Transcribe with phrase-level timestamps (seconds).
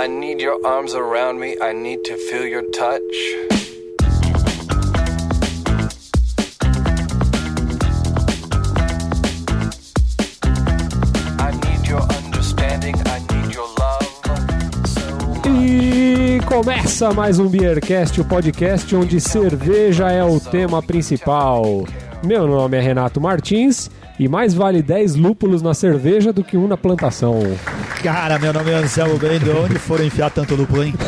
[0.00, 1.58] I need your arms around me.
[1.60, 3.02] I need to feel your touch.
[11.38, 12.94] I need your understanding.
[13.04, 14.06] I need your love.
[15.46, 21.84] E começa mais um Beercast, o podcast onde cerveja é o tema principal.
[22.24, 26.66] Meu nome é Renato Martins e mais vale 10 lúpulos na cerveja do que um
[26.66, 27.42] na plantação.
[28.02, 29.56] Cara, meu nome é Anselmo Bendo.
[29.62, 30.94] Onde foram enfiar tanto lúpulo, hein?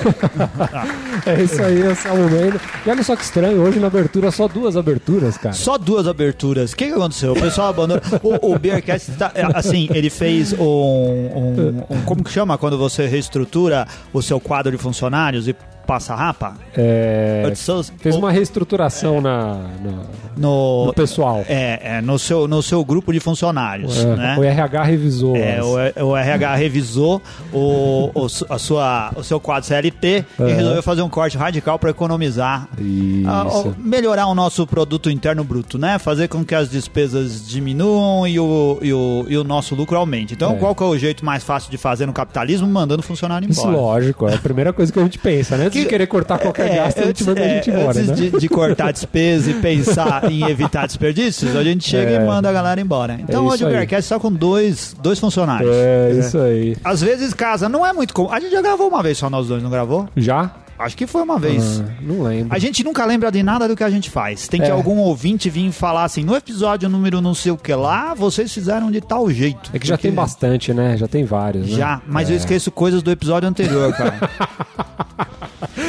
[1.25, 2.61] É isso aí, Anselmo Mendes.
[2.85, 5.55] E olha só que estranho, hoje na abertura só duas aberturas, cara.
[5.55, 6.73] Só duas aberturas.
[6.73, 7.33] O que, que aconteceu?
[7.33, 8.03] O pessoal abandonou.
[8.23, 12.77] O, o Beercast, tá, é, assim, ele fez um, um- um- Como que chama quando
[12.77, 15.55] você reestrutura o seu quadro de funcionários e
[15.87, 16.55] passa rapa?
[16.77, 17.53] É,
[17.99, 20.03] fez o- uma reestruturação na, na-
[20.37, 21.45] no, no pessoal.
[21.49, 24.37] é, é, no, seu, no seu grupo de funcionários, É, né?
[24.39, 25.37] O RH revisou.
[25.37, 27.21] É, o, o RH revisou
[27.53, 30.55] o, o, a sua, o seu quadro CLT e Aham.
[30.55, 33.29] resolveu fazer um corte radical para economizar Isso.
[33.29, 35.99] Ah, melhorar o nosso produto interno bruto, né?
[35.99, 40.35] Fazer com que as despesas diminuam e o, e o, e o nosso lucro aumente.
[40.35, 40.57] Então, É.
[40.57, 42.67] qual que é o jeito mais fácil de fazer no capitalismo?
[42.67, 43.77] Mandando funcionário Isso, embora.
[43.77, 45.69] lógico, é a primeira coisa que a gente pensa, né?
[45.73, 47.71] Antes de Que- querer cortar qualquer É, gasto, a gente antes- manda a é, gente
[47.71, 48.15] embora, antes né?
[48.15, 52.17] de, de cortar despesa e pensar em evitar desperdícios, a gente chega É.
[52.17, 53.17] e manda a galera embora.
[53.21, 53.69] Então, isso hoje o.
[53.69, 55.71] Bearcast só com dois, dois funcionários.
[55.75, 56.77] É, isso aí.
[56.85, 58.31] Às vezes casa, não é muito comum.
[58.33, 60.09] A gente já gravou uma vez só nós dois, não gravou?
[60.17, 60.51] Já?
[60.79, 61.81] Acho que foi uma vez.
[61.81, 62.53] Ah, não lembro.
[62.53, 64.49] A gente nunca lembra de nada do que a gente faz.
[64.49, 64.71] Tem que É.
[64.73, 68.91] algum ouvinte vir falar assim, no episódio número não sei o que lá, vocês fizeram
[68.91, 69.71] de tal jeito.
[69.73, 70.97] É que já Porque- tem bastante, né?
[70.97, 71.77] Já tem vários, né?
[71.77, 72.33] Já, mas É.
[72.33, 74.19] eu esqueço coisas do episódio anterior, cara.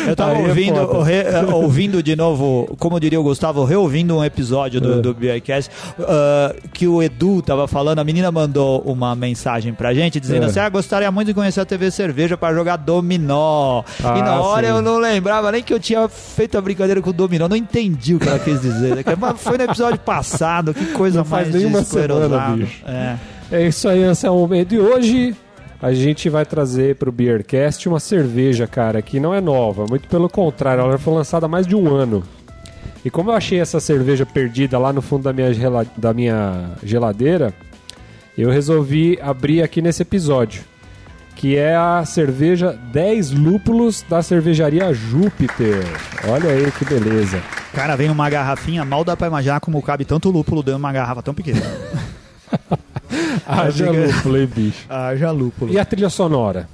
[0.08, 4.18] Eu tava Aí é ouvindo, re- eh, ouvindo de novo, como diria o Gustavo, reouvindo
[4.18, 5.02] um episódio do, É.
[5.02, 10.20] do BRCast, ah, que o Edu tava falando, a menina mandou uma mensagem pra gente
[10.20, 10.46] dizendo É.
[10.48, 13.84] assim: ah, gostaria muito de conhecer a TV Cerveja pra jogar dominó.
[14.04, 14.74] Ah, e na hora sim.
[14.74, 18.16] eu não lembrava nem que eu tinha feito a brincadeira com o dominó, não entendi
[18.16, 19.04] o que ela quis dizer.
[19.20, 22.82] Mas Foi no episódio passado, que coisa Não faz mais nenhuma semana, bicho.
[22.86, 23.16] É.
[23.52, 24.50] É isso aí, Anselmo.
[24.56, 25.36] E hoje
[25.84, 29.86] a gente vai trazer pro Beercast uma cerveja, cara, que não é nova.
[29.86, 32.24] Muito pelo contrário, ela foi lançada há mais de um ano.
[33.04, 35.52] E como eu achei essa cerveja perdida lá no fundo da minha,
[35.98, 37.54] da minha geladeira,
[38.38, 40.64] eu resolvi abrir aqui nesse episódio.
[41.36, 45.84] Que é a cerveja 10 lúpulos da cervejaria Júpiter.
[46.30, 47.44] Olha aí que beleza.
[47.74, 50.94] Cara, vem uma garrafinha, mal dá pra imaginar como cabe tanto lúpulo dentro de uma
[50.94, 51.60] garrafa tão pequena.
[53.46, 54.86] Haja diga- lúpulo, hein, bicho.
[54.90, 55.72] Ah, já lúpulo.
[55.74, 56.68] E a trilha sonora?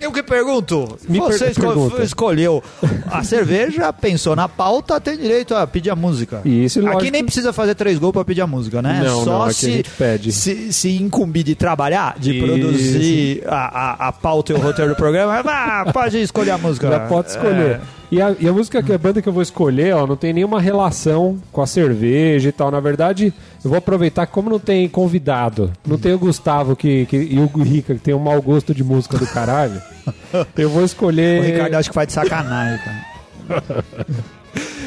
[0.00, 2.02] Eu que pergunto, Me você per- esco- pergunta.
[2.02, 2.60] escolheu
[3.08, 6.40] a cerveja, pensou na pauta, tem direito a pedir a música.
[6.44, 7.12] Isso, Aqui lógico.
[7.12, 9.00] nem precisa fazer três gols pra pedir a música, né?
[9.04, 10.32] Não, Só não, aqui se.
[10.32, 12.44] Se, se incumbir de trabalhar, de Isso.
[12.44, 16.88] produzir a, a, a pauta e o roteiro do programa, ah, pode escolher a música.
[16.90, 17.76] Já pode escolher.
[17.76, 18.01] É.
[18.12, 20.34] E, a, e a música, que a banda que eu vou escolher, ó, não tem
[20.34, 22.70] nenhuma relação com a cerveja e tal.
[22.70, 23.32] Na verdade,
[23.64, 27.38] eu vou aproveitar que como não tem convidado, não tem o Gustavo que, que, e
[27.38, 29.80] o Rica, que tem um mau gosto de música do caralho,
[30.58, 31.40] eu vou escolher.
[31.40, 33.84] O Ricardo acho que faz de sacanagem, cara.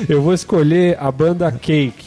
[0.07, 2.05] Eu vou escolher a banda Cake.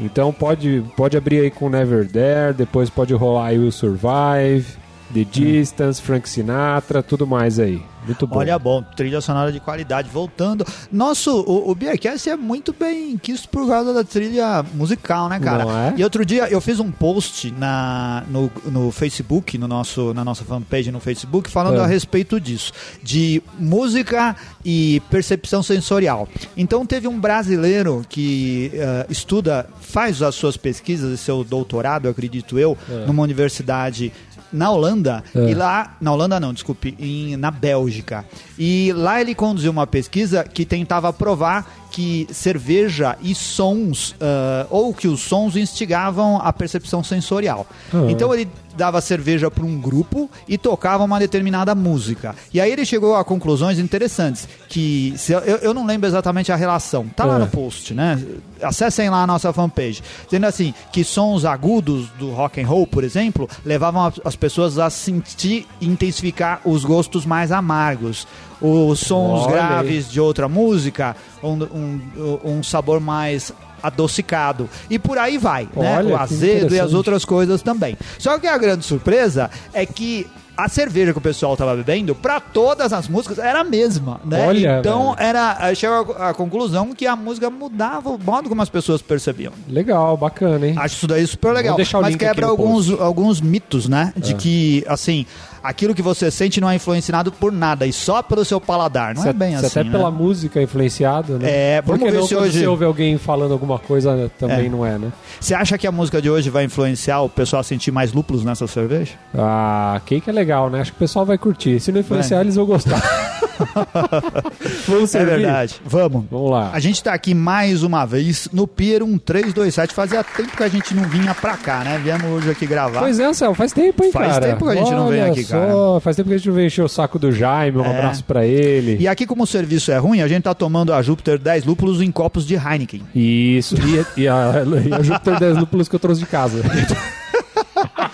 [0.00, 4.66] Então pode, pode abrir aí com Never There, depois pode rolar aí o Survive,
[5.12, 7.80] The Distance, Frank Sinatra, tudo mais aí.
[8.06, 8.38] Muito bom.
[8.38, 10.08] Olha, bom, trilha sonora de qualidade.
[10.08, 15.40] Voltando, nosso, o, o Beercast é muito bem quisto por causa da trilha musical, né,
[15.40, 15.64] cara?
[15.64, 15.94] Não é?
[15.96, 20.44] E outro dia eu fiz um post na, no, no Facebook, no nosso, na nossa
[20.44, 21.84] fanpage no Facebook, falando É.
[21.84, 22.72] a respeito disso,
[23.02, 26.28] de música e percepção sensorial.
[26.56, 32.56] Então teve um brasileiro que eh, estuda, faz as suas pesquisas e seu doutorado, acredito
[32.56, 34.12] eu, numa universidade
[34.52, 35.50] na Holanda É.
[35.50, 38.24] e lá na Holanda não, desculpe, em, na Bélgica.
[38.58, 44.92] E lá ele conduziu uma pesquisa que tentava provar que cerveja e sons ah, ou
[44.92, 47.66] que os sons instigavam a percepção sensorial.
[47.90, 48.04] Ah.
[48.10, 48.46] Então ele
[48.76, 52.36] dava cerveja para um grupo e tocava uma determinada música.
[52.52, 56.56] E aí ele chegou a conclusões interessantes que se eu, eu não lembro exatamente a
[56.56, 57.06] relação.
[57.16, 57.38] Tá lá É.
[57.38, 58.22] no post, né?
[58.62, 60.02] Acessem lá a nossa fanpage.
[60.26, 64.90] Dizendo assim, que sons agudos do rock and roll, por exemplo, levavam as pessoas a
[64.90, 68.26] sentir e intensificar os gostos mais amargos.
[68.60, 72.00] Os sons Olha graves de outra música, um, um,
[72.44, 74.68] um sabor mais adocicado.
[74.90, 75.98] E por aí vai, né?
[75.98, 77.96] Olha, O que azedo e as outras coisas também.
[78.18, 80.26] Só que a grande surpresa é que
[80.56, 84.46] a cerveja que o pessoal tava bebendo, pra todas as músicas, era a mesma, né?
[84.46, 85.28] Olha, então, velho.
[85.28, 89.52] era, aí chegou à conclusão que a música mudava o modo como as pessoas percebiam.
[89.68, 90.74] Legal, bacana, hein?
[90.78, 91.76] Acho isso daí super legal.
[91.76, 93.02] o Mas quebra alguns, post.
[93.02, 94.14] alguns mitos, né?
[94.16, 95.26] De que, assim,
[95.68, 99.14] aquilo que você sente não é influenciado por nada e só pelo seu paladar.
[99.14, 99.66] Não Você- é bem assim.
[99.66, 99.90] até né?
[99.90, 101.48] pela música é influenciado, né?
[101.76, 104.68] É, ver não, se hoje- você ouve alguém falando alguma coisa, também É.
[104.68, 105.12] não é, né?
[105.40, 108.44] Você acha que a música de hoje vai influenciar o pessoal a sentir mais lúpulos
[108.44, 109.12] nessa cerveja?
[109.36, 110.80] Ah, cake é legal, né?
[110.80, 111.78] Acho que o pessoal vai curtir.
[111.80, 113.00] Se não influenciar, eles vão gostar.
[114.86, 115.76] Vamos É verdade.
[115.84, 116.24] Vamos.
[116.30, 116.70] Vamos lá.
[116.72, 119.94] A gente tá aqui mais uma vez no Pier 1327.
[119.94, 122.00] Fazia tempo que a gente não vinha pra cá, né?
[122.02, 123.00] Viemos hoje aqui gravar.
[123.00, 124.46] Pois é, Anselmo, faz tempo, hein, Faz cara?
[124.48, 126.00] tempo que a gente não vem Olha aqui, só, cara.
[126.00, 127.78] Faz tempo que a gente não vem encher o saco do Jaime.
[127.78, 127.88] Um É.
[127.98, 128.96] abraço pra ele.
[129.00, 132.00] E aqui, como o serviço é ruim, a gente tá tomando a Júpiter 10 lúpulos
[132.02, 133.02] em copos de Heineken.
[133.14, 133.74] Isso.
[134.16, 134.52] E, e a,
[134.88, 136.60] e a Júpiter 10 lúpulos que eu trouxe de casa.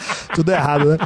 [0.35, 0.99] Tudo errado, né?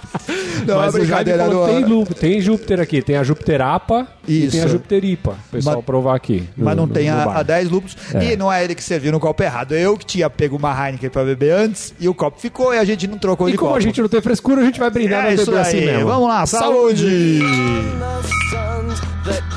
[0.66, 1.44] Não, Mas é brincadeira.
[1.44, 3.02] falou, não- tem, tem Júpiter aqui.
[3.02, 4.52] Tem a Júpiter APA e Isso.
[4.52, 5.30] tem a Júpiter IPA.
[5.32, 6.48] O pessoal Mas- provar aqui.
[6.56, 7.96] no- Mas não no- tem no a, a 10 lúpulos.
[8.14, 8.32] É.
[8.32, 9.72] E não é ele que serviu no copo errado.
[9.72, 12.84] Eu que tinha pego uma Heineken pra beber antes e o copo ficou e a
[12.84, 13.78] gente não trocou E de como copo.
[13.78, 16.06] a gente não tem frescura, a gente vai brindar É no isso assim mesmo.
[16.06, 17.40] Vamos lá, saúde!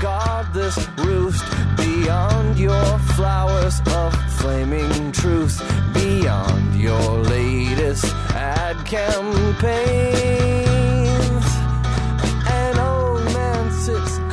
[0.01, 0.55] guard
[7.89, 8.03] this
[8.35, 10.29] ad campaigns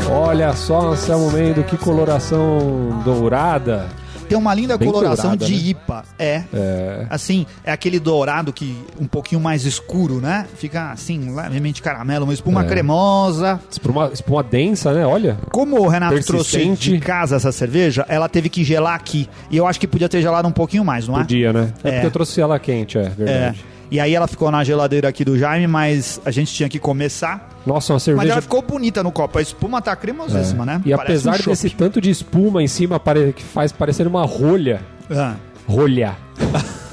[0.08, 3.88] Olha só, Anselmo Mendo, que coloração dourada.
[4.28, 5.70] Tem uma linda Bem coloração dourada, de né?
[5.70, 6.04] IPA.
[6.18, 6.42] É.
[6.52, 7.06] É.
[7.10, 10.46] Assim, é aquele dourado que um pouquinho mais escuro, né?
[10.56, 12.64] Fica assim, levemente caramelo, uma espuma É.
[12.64, 13.60] cremosa.
[13.70, 15.06] Espuma, espuma densa, né?
[15.06, 15.38] Olha.
[15.50, 19.28] Como o Renato trouxe de casa essa cerveja, ela teve que gelar aqui.
[19.50, 21.20] E eu acho que podia ter gelado um pouquinho mais, não é?
[21.20, 21.72] Podia, né?
[21.84, 21.92] É, É.
[21.92, 23.54] porque eu trouxe ela quente, é É.
[23.90, 27.48] E aí ela ficou na geladeira aqui do Jaime, mas a gente tinha que começar.
[27.64, 28.32] Nossa, uma Mas cerveja.
[28.32, 29.38] ela ficou bonita no copo.
[29.38, 30.80] A espuma tá cremosíssima, né?
[30.84, 33.00] E Parece apesar um desse tanto de espuma em cima
[33.34, 34.80] que faz parecer uma rolha.
[35.10, 35.34] Ah.
[35.68, 36.16] Rolha.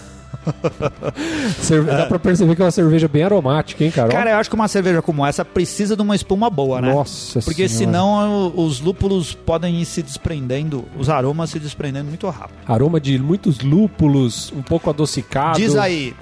[1.62, 4.12] Cerve- Dá pra perceber que é uma cerveja bem aromática, hein, Carol?
[4.12, 6.94] Cara, eu acho que uma cerveja como essa precisa de uma espuma boa, né?
[6.94, 7.86] Nossa Porque Senhora.
[7.98, 12.57] senão os lúpulos podem ir se desprendendo, os aromas se desprendendo muito rápido.
[12.68, 15.57] Aroma de muitos lúpulos, um pouco adocicado.
[15.60, 16.13] Diz aí,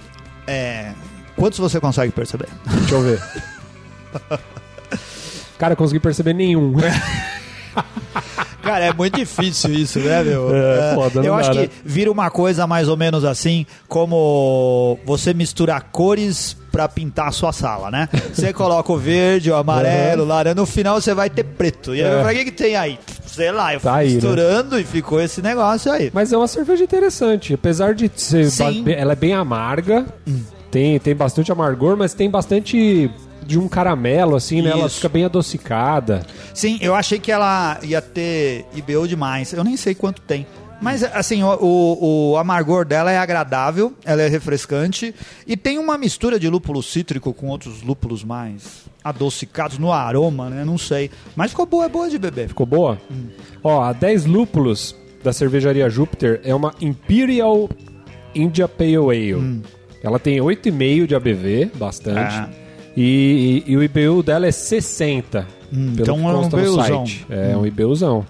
[0.51, 0.93] é,
[1.37, 2.49] quantos você consegue perceber?
[2.65, 3.21] Deixa eu ver.
[5.57, 6.75] Cara, eu consegui perceber nenhum.
[8.61, 10.53] Cara, é muito difícil isso, né, meu?
[10.55, 11.67] É, foda, não eu dá, acho né?
[11.67, 17.31] que vira uma coisa mais ou menos assim, como você misturar cores pra pintar a
[17.31, 18.07] sua sala, né?
[18.33, 21.95] Você coloca o verde, o amarelo, o laranja, no final você vai ter preto.
[21.95, 22.21] E aí, É.
[22.21, 22.99] pra que que tem aí?
[23.25, 24.13] Sei lá, eu fui Tá aí, né?
[24.15, 26.11] misturando e ficou esse negócio aí.
[26.13, 27.53] Mas é uma cerveja interessante.
[27.55, 28.49] Apesar de ser.
[28.51, 28.83] Sim.
[28.87, 30.05] Ela é bem amarga.
[30.69, 33.09] Tem, tem bastante amargor, mas tem bastante
[33.51, 34.71] de um caramelo, assim, né?
[34.71, 34.95] Ela Isso.
[34.95, 36.25] fica bem adocicada.
[36.53, 39.53] Sim, eu achei que ela ia ter IBU demais.
[39.53, 40.47] Eu nem sei quanto tem.
[40.81, 45.13] Mas, assim, o, o- o amargor dela é agradável, ela é refrescante
[45.45, 50.65] e tem uma mistura de lúpulo cítrico com outros lúpulos mais adocicados no aroma, né?
[50.65, 51.11] Não sei.
[51.35, 52.47] Mas ficou boa, é boa de beber.
[52.47, 52.99] Ficou boa?
[53.63, 57.69] Ó, a 10 lúpulos da cervejaria Júpiter é uma Imperial
[58.33, 59.61] India Pale Ale.
[60.03, 62.33] Ela tem 8,5 de ABV, bastante.
[62.33, 62.49] Ah.
[62.95, 65.47] E, e- e o IBU dela é 60.
[65.73, 67.05] Hum, pelo então que é um IBUzão.
[67.05, 67.25] site.
[67.29, 68.25] É um IBUzão.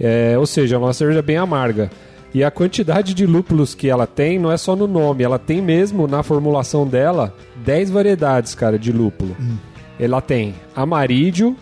[0.00, 1.90] É, ou seja, é uma cerveja bem amarga.
[2.34, 5.60] E a quantidade de lúpulos que ela tem não é só no nome, ela tem
[5.60, 7.34] mesmo na formulação dela
[7.64, 9.36] 10 variedades, cara, de lúpulo.
[9.40, 9.56] Hum.
[10.00, 11.54] Ela tem amarídio.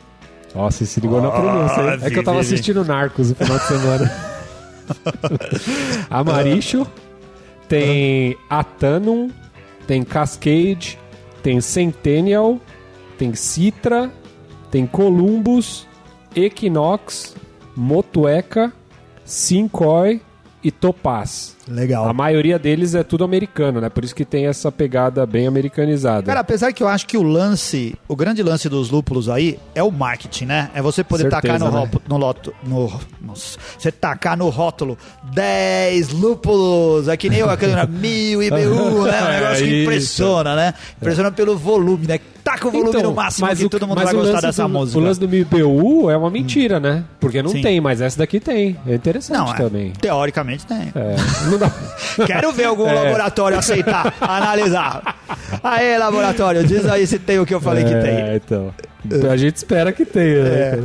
[0.54, 1.98] Nossa, se ligou na Ah, pronúncia, hein?
[2.02, 2.54] É que eu tava vi, vi.
[2.54, 4.12] assistindo Narcos no final de semana.
[6.10, 6.86] Amaricho,
[7.68, 9.30] tem Atanum,
[9.86, 10.98] tem Cascade,
[11.42, 12.58] tem Centennial,
[13.18, 14.12] tem Citra,
[14.70, 15.86] tem Columbus,
[16.34, 17.36] Equinox,
[17.76, 18.72] Motueca,
[19.24, 20.20] Sincoi
[20.62, 21.56] e Topaz.
[21.66, 22.08] Legal.
[22.08, 23.88] A maioria deles é tudo americano, né?
[23.88, 26.22] Por isso que tem essa pegada bem americanizada.
[26.24, 29.82] Cara, apesar que eu acho que o lance, o grande lance dos lúpulos aí é
[29.82, 30.70] o marketing, né?
[30.74, 31.78] É você poder Certeza, tacar no, né?
[31.80, 34.98] rótulo, no loto, no, nossa, você tacar no rótulo
[35.32, 38.68] 10 lúpulos, é que nem eu, aquele mil IBU, né?
[38.68, 39.82] Um É negócio que isso.
[39.82, 40.74] impressiona, né?
[40.96, 42.18] Impressiona pelo volume, né?
[42.42, 44.68] Taca o volume no máximo que todo mundo Então, mas vai o gostar dessa do,
[44.68, 44.98] música.
[44.98, 47.04] O lance do MIBU é uma mentira, né?
[47.20, 47.60] Porque não Sim.
[47.60, 48.76] tem, mas essa daqui tem.
[48.86, 49.92] É interessante Não, é, também.
[50.00, 50.92] teoricamente tem.
[50.94, 51.16] É,
[51.50, 51.70] não dá...
[52.26, 52.94] Quero ver algum É.
[52.94, 55.16] laboratório aceitar, analisar.
[55.62, 58.14] Aê, laboratório, diz aí se tem o que eu falei que tem.
[58.14, 58.72] É, então.
[59.30, 60.82] A gente espera que tenha, né, É.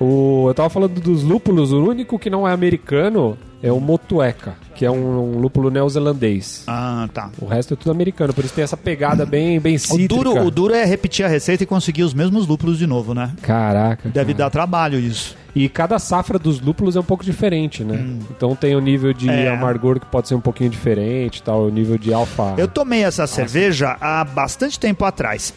[0.00, 4.54] O, eu tava falando dos lúpulos, o único que não é americano é o Motueka,
[4.74, 6.62] que é um, um lúpulo neozelandês.
[6.66, 7.30] Ah, tá.
[7.40, 10.08] O resto é tudo americano, por isso tem essa pegada bem, bem O cítrica.
[10.14, 13.32] duro, o duro é repetir a receita e conseguir os mesmos lúpulos de novo, né?
[13.42, 14.08] Caraca.
[14.08, 14.44] Deve cara.
[14.44, 15.36] dar trabalho isso.
[15.54, 17.98] E cada safra dos lúpulos é um pouco diferente, né?
[18.30, 19.48] Então tem o nível de É.
[19.48, 22.54] amargor que pode ser um pouquinho diferente, tal, o nível de alfa.
[22.56, 25.52] Eu tomei essa cerveja há bastante tempo atrás.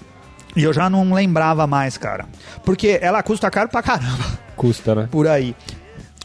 [0.56, 2.26] E eu já não lembrava mais, cara.
[2.66, 5.08] Porque ela custa caro pra caramba Custa, né?
[5.12, 5.56] por aí.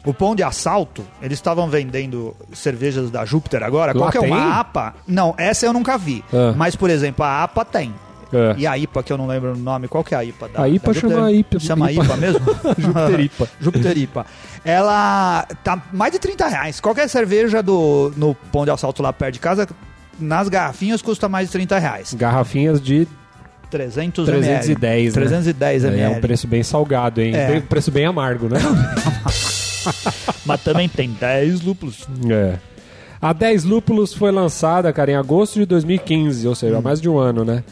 [0.06, 3.92] O Pão de Assalto, eles estavam vendendo cervejas da Júpiter agora.
[3.92, 4.30] Lá Qual que é tem?
[4.30, 4.94] uma APA?
[5.06, 6.24] Não, essa eu nunca vi.
[6.32, 6.54] Ah.
[6.56, 7.92] Mas, por exemplo, a APA tem.
[8.32, 8.54] É.
[8.58, 10.48] E a IPA, que eu não lembro o nome, qual que é a IPA?
[10.48, 11.10] Da, A IPA da Júpiter?
[11.16, 11.60] chama IPA.
[11.60, 12.04] Chama IPA.
[12.04, 12.40] IPA, mesmo?
[12.78, 13.48] Júpiter IPA.
[13.60, 14.26] Júpiter IPA.
[14.64, 16.80] Ela tá mais de 30 reais.
[16.80, 19.68] Qualquer cerveja do, no Pão de Assalto lá perto de casa,
[20.18, 22.14] nas garrafinhas, custa mais de 30 reais.
[22.14, 23.06] Garrafinhas de
[23.70, 25.04] 300 310, ml.
[25.06, 25.12] né?
[25.12, 26.00] 310 ml.
[26.02, 27.34] É um preço bem salgado, hein?
[27.34, 27.46] É.
[27.52, 28.58] Bem- preço bem amargo, né?
[30.44, 32.06] Mas também tem 10 lúpulos.
[32.30, 32.58] é.
[33.20, 37.08] A 10 Lúpulos foi lançada, cara, em agosto de 2015, ou seja, há mais de
[37.08, 37.64] um ano, né?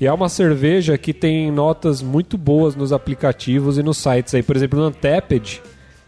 [0.00, 4.42] E é uma cerveja que tem notas muito boas nos aplicativos e nos sites aí.
[4.44, 5.60] Por exemplo, no Untapped,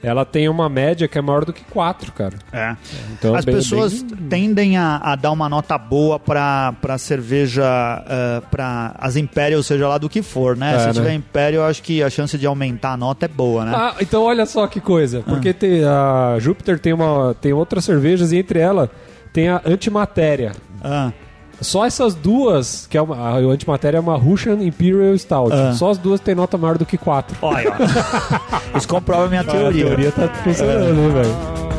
[0.04, 2.34] ela tem uma média que é maior do que 4, cara.
[2.52, 2.76] É.
[3.12, 7.64] Então, As bem- pessoas bem- tendem a, a dar uma nota boa pra, pra cerveja,
[8.08, 10.74] eh, pra as Imperial, seja lá do que for, né?
[10.76, 10.92] É, Se né?
[10.92, 13.72] tiver Imperial, eu acho que a chance de aumentar a nota é boa, né?
[13.74, 15.22] Ah, então olha só que coisa.
[15.22, 18.88] Porque tem, a Júpiter tem, uma, tem outras cervejas e entre elas
[19.32, 20.52] tem a Antimatéria.
[20.82, 21.12] Ah,
[21.60, 25.52] Só essas duas, que é uma, a Antimatéria é uma Russian Imperial Stout.
[25.52, 25.72] Ah.
[25.72, 27.36] Só as duas tem nota maior do que 4.
[27.42, 28.78] olha, ó.
[28.78, 29.84] Isso comprova a minha teoria.
[29.84, 31.73] A teoria tá funcionando, né, velho?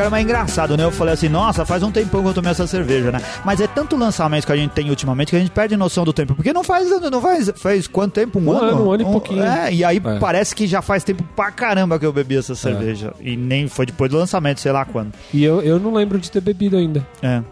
[0.00, 0.84] Cara, mas é engraçado, né?
[0.84, 3.20] Eu falei assim, nossa, faz um tempão que eu tomei essa cerveja, né?
[3.44, 6.12] Mas é tanto lançamento que a gente tem ultimamente que a gente perde noção do
[6.12, 6.34] tempo.
[6.34, 8.38] Porque não faz, não faz, faz quanto tempo?
[8.38, 8.66] Um, Um ano?
[8.70, 9.42] ano, um ano e pouquinho.
[9.42, 10.18] É, e aí É.
[10.18, 13.12] parece que já faz tempo pra caramba que eu bebi essa cerveja.
[13.20, 15.12] E nem foi depois do lançamento, sei lá quando.
[15.34, 17.06] E eu, eu não lembro de ter bebido ainda.
[17.22, 17.42] É.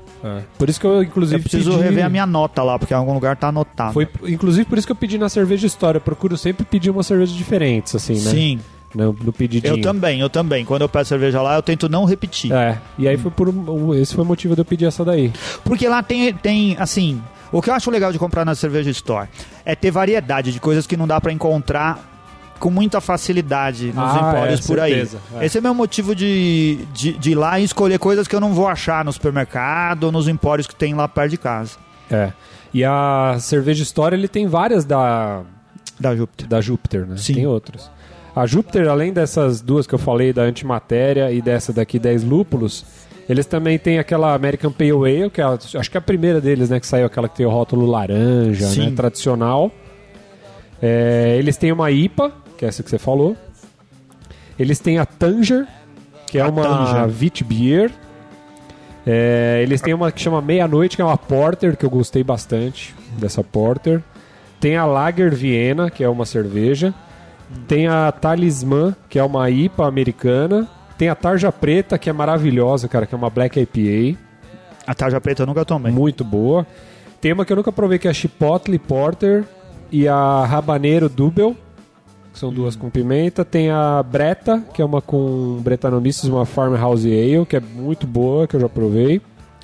[0.58, 2.96] Por isso que eu, inclusive, Eu preciso pedi- rever a minha nota lá, porque em
[2.96, 3.92] algum lugar tá anotado.
[3.92, 5.98] Foi, inclusive, por isso que eu pedi na cerveja história.
[5.98, 8.30] Eu procuro sempre pedir uma cerveja diferente, assim, né?
[8.30, 8.60] Sim,
[8.94, 9.74] No, no pedidinho.
[9.76, 10.64] eu também, eu também.
[10.64, 12.52] Quando eu peço cerveja lá, eu tento não repetir.
[12.52, 13.48] É, e aí foi por
[13.96, 15.32] esse foi o motivo de eu pedir essa daí.
[15.64, 17.20] Porque lá tem, tem, assim,
[17.52, 19.28] o que eu acho legal de comprar na cerveja store
[19.64, 22.06] é ter variedade de coisas que não dá pra encontrar
[22.58, 25.42] com muita facilidade nos Ah, empórios é, por certeza, aí.
[25.42, 25.46] é.
[25.46, 28.52] Esse é meu motivo de, de, de ir lá e escolher coisas que eu não
[28.52, 31.76] vou achar no supermercado ou nos empórios que tem lá perto de casa.
[32.10, 32.32] É.
[32.74, 35.42] E a cerveja história, ele tem várias da,
[36.00, 36.48] Da Júpiter.
[36.48, 37.16] da Júpiter, né?
[37.16, 37.34] Sim.
[37.34, 37.90] Tem outras.
[38.40, 42.84] A Júpiter, além dessas duas que eu falei, da Antimatéria e dessa daqui, 10 lúpulos,
[43.28, 46.40] eles também têm aquela American Pale Ale, que é a- acho que é a primeira
[46.40, 46.78] deles, né?
[46.78, 48.90] Que saiu aquela que tem o rótulo laranja, Sim.
[48.90, 48.92] né?
[48.96, 49.70] Tradicional.
[50.80, 53.36] É, eles têm uma IPA, que é essa que você falou.
[54.58, 55.66] Eles têm a Tanger,
[56.26, 57.14] que é A uma Tanger.
[57.20, 57.90] Wheat Beer.
[59.06, 62.94] É, eles têm uma que chama Meia-Noite, que é uma Porter, que eu gostei bastante
[63.18, 64.00] dessa Porter.
[64.60, 66.94] Tem a Lager Viena, que é uma cerveja.
[67.66, 70.68] Tem a Talismã, que é uma IPA americana.
[70.96, 74.18] Tem a Tarja Preta, que é maravilhosa, cara, que é uma Black IPA.
[74.88, 75.92] A tarja preta eu nunca tomei.
[75.92, 76.66] Muito boa.
[77.20, 79.44] Tem uma que eu nunca provei, que é a Chipotle Porter
[79.92, 81.54] e a Rabaneiro Double,
[82.32, 83.44] que são duas com pimenta.
[83.44, 88.46] Tem a Breta, que é uma com Bretanomices, uma Farmhouse Ale, que é muito boa,
[88.46, 89.20] que eu já provei.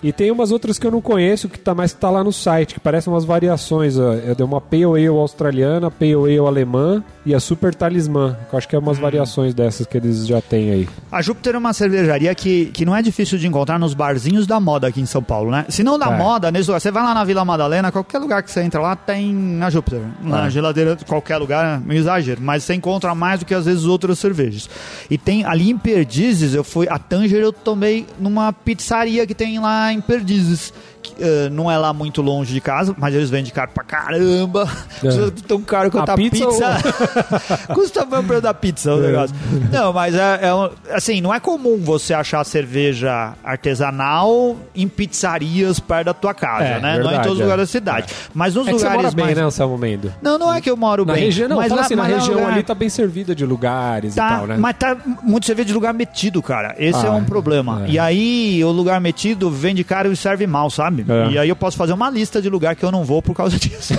[0.07, 2.31] E tem umas outras que eu não conheço, que tá, mas que tá lá no
[2.31, 3.99] site, que parecem umas variações.
[3.99, 4.13] Ó.
[4.13, 8.37] É de uma Pale Ale australiana, Pale Ale alemã e a Super Talismã.
[8.51, 10.89] Que eu acho que é umas variações dessas que eles já têm aí.
[11.11, 14.61] A Júpiter é uma cervejaria que, que não é difícil de encontrar nos barzinhos da
[14.61, 15.65] moda aqui em São Paulo, né?
[15.71, 16.19] Se não da É.
[16.19, 18.95] moda, nesse lugar, você vai lá na Vila Madalena, qualquer lugar que você entra lá
[18.95, 20.03] tem a Júpiter.
[20.23, 20.51] Na É.
[20.51, 24.69] geladeira, qualquer lugar, meio exagero, mas você encontra mais do que às vezes outras cervejas.
[25.09, 29.59] E tem ali em Perdizes, eu fui, a Tanger eu tomei numa pizzaria que tem
[29.59, 30.73] lá em Perdizes.
[31.19, 34.69] Eh, não é lá muito longe de casa, mas eles vendem caro pra caramba.
[35.03, 35.09] É.
[35.47, 37.69] Tão caro quanto A a, pizza pizza.
[37.75, 39.07] Custa mesmo o preço da pizza o É.
[39.09, 39.37] negócio.
[39.73, 45.79] Não, mas é, é um- assim, não é comum você achar cerveja artesanal em pizzarias
[45.81, 46.81] perto da tua casa, É, né?
[46.81, 48.15] não é em verdade, todos os lugares da cidade.
[48.33, 49.37] Mas nos que você lugares mora bem, mais...
[49.37, 50.13] né, Anselmo Mendo?
[50.23, 51.25] Não, não é que eu moro Na bem.
[51.25, 53.35] região, não, mas fala lá- assim, na mas um região lugar- ali tá bem servida
[53.35, 54.57] de lugares Tá, e tal, né?
[54.59, 56.75] mas tá muito cerveja de lugar metido, cara.
[56.79, 57.85] Esse Ah, é um problema.
[57.87, 61.04] E aí, o lugar metido vende caro e serve mal, sabe?
[61.09, 61.31] É.
[61.33, 63.57] E aí eu posso fazer uma lista de lugar que eu não vou por causa
[63.61, 63.95] disso.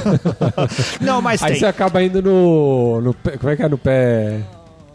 [1.01, 1.59] não, mas Aí tem.
[1.59, 3.69] você acaba indo no, no Como é que é?
[3.69, 4.39] No pé.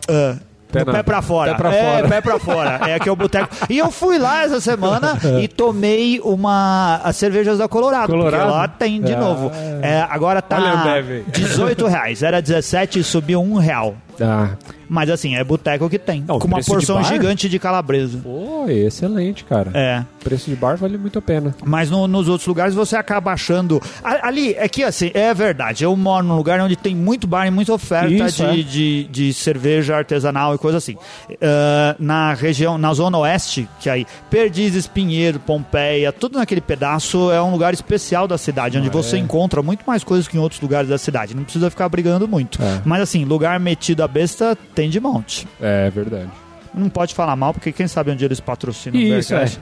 [0.09, 0.37] Ah,
[0.73, 1.51] Pé, pé pra fora.
[1.51, 2.09] Pé pra é, fora.
[2.09, 2.81] pé pra fora.
[2.89, 3.49] É aqui é o boteco.
[3.69, 8.07] E eu fui lá essa semana e tomei uma as cervejas da Colorado.
[8.09, 8.41] Colorado?
[8.43, 9.19] Porque lá tem de Ah.
[9.19, 9.51] novo.
[9.83, 11.25] É, agora tá Olha a Ambev.
[11.33, 12.23] 18 reais.
[12.23, 13.97] Era 17 e subiu um real.
[14.21, 14.51] Ah,
[14.89, 16.25] Mas assim, é boteco que tem.
[16.27, 17.05] Não, com uma de porção bar?
[17.05, 18.19] gigante de calabresa.
[18.23, 19.71] pô, excelente, cara.
[19.75, 20.05] É.
[20.23, 21.55] Preço de bar vale muito a pena.
[21.65, 23.81] Mas no- nos outros lugares você acaba achando.
[24.03, 25.85] Ali, é que assim, é verdade.
[25.85, 28.63] Eu moro num lugar onde tem muito bar e muita oferta Isso, de, é.
[28.63, 30.97] de, de cerveja artesanal e coisa assim.
[31.41, 37.41] Ah, na região, na zona oeste, que aí, Perdizes, Pinheiro, Pompeia, tudo naquele pedaço é
[37.41, 39.19] um lugar especial da cidade, onde Ah, você é.
[39.19, 41.35] encontra muito mais coisas que em outros lugares da cidade.
[41.35, 42.63] Não precisa ficar brigando muito.
[42.63, 42.81] É.
[42.85, 45.49] Mas assim, lugar metido a besta tem de monte.
[45.61, 46.29] É verdade.
[46.73, 49.39] Não pode falar mal, porque quem sabe onde eles patrocinam o Isso, é.
[49.39, 49.61] Bearcast.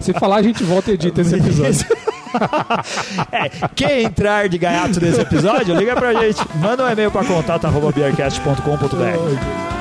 [0.00, 1.84] Se falar, a gente volta e edita esse episódio.
[3.30, 5.72] É, quer entrar de gaiato nesse episódio?
[5.76, 6.40] Liga pra gente.
[6.56, 9.73] Manda um e-mail pra contato.beercast.com.br.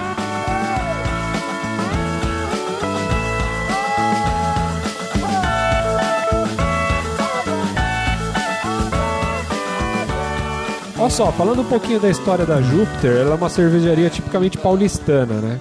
[11.13, 15.59] só, falando um pouquinho da história da Júpiter, ela é uma cervejaria tipicamente paulistana, né?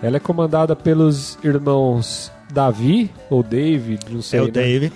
[0.00, 4.38] Ela é comandada pelos irmãos Davi, ou David, não sei.
[4.38, 4.50] É o né?
[4.52, 4.92] Dave.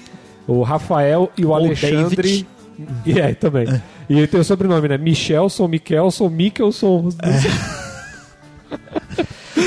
[0.46, 2.16] O Rafael e o Ou Alexandre.
[2.16, 2.46] David.
[3.04, 3.66] E é, também.
[4.08, 4.96] E ele tem o sobrenome, né?
[4.96, 7.08] Michelson, Mikelson, Mikkelson.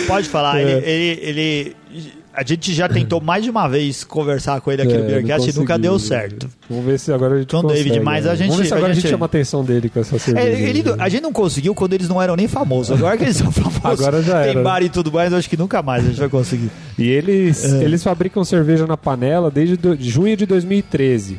[0.08, 0.64] Pode falar, É.
[0.64, 4.94] ele, ele, ele- A gente já tentou mais de uma vez conversar com ele aqui
[4.94, 6.50] no É, Beercast e nunca deu certo.
[6.70, 7.84] Vamos ver se agora a gente Com o consegue.
[7.84, 8.32] David, mas né?
[8.32, 10.00] a gente- Vamos ver se a agora a gente, gente- chama a atenção dele com
[10.00, 10.48] essa cerveja.
[10.48, 12.98] É, ele- a gente não conseguiu quando eles não eram nem famosos.
[12.98, 14.62] Agora que eles são famosos, Agora já tem era.
[14.64, 16.72] bar e tudo mais, eu acho que nunca mais a gente vai conseguir.
[16.98, 17.84] E eles, É.
[17.84, 21.38] eles fabricam cerveja na panela desde do- junho de 2013.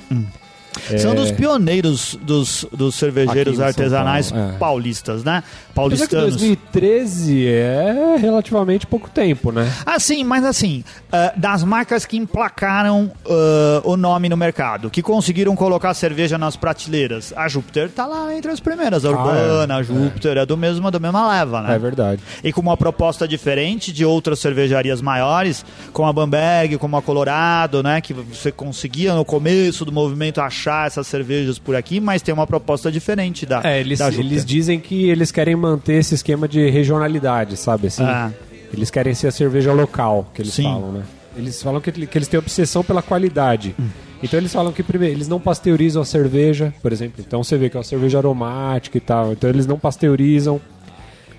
[0.90, 4.58] É, São dos pioneiros dos, dos cervejeiros artesanais Paulo, é.
[4.58, 5.42] paulistas, né?
[5.74, 6.36] Paulistanos.
[6.36, 9.72] 2013 é relativamente pouco tempo, né?
[9.86, 15.54] Assim, mas assim, ah, das marcas que emplacaram ah, o nome no mercado, que conseguiram
[15.54, 19.04] colocar cerveja nas prateleiras, a Júpiter tá lá entre as primeiras.
[19.04, 19.76] A Ah, Urbana, é.
[19.78, 21.74] a Júpiter, é, do mesmo, da mesma leva, né?
[21.74, 22.22] É verdade.
[22.42, 27.82] E com uma proposta diferente de outras cervejarias maiores, como a Bamberg, como a Colorado,
[27.82, 28.00] né?
[28.00, 32.46] Que você conseguia no começo do movimento achar essas cervejas por aqui, mas tem uma
[32.46, 36.68] proposta diferente da, É, eles, da eles dizem que eles querem manter esse esquema de
[36.70, 37.88] regionalidade, sabe?
[37.88, 38.30] Assim, Ah.
[38.72, 40.64] Eles querem ser a cerveja local, que eles Sim.
[40.64, 41.02] falam, né?
[41.36, 43.74] Eles falam que, que eles têm obsessão pela qualidade.
[43.78, 43.86] Hum.
[44.22, 47.22] Então eles falam que primeiro, eles não pasteurizam a cerveja, por exemplo.
[47.24, 49.32] Então você vê que é uma cerveja aromática e tal.
[49.32, 50.60] Então eles não pasteurizam.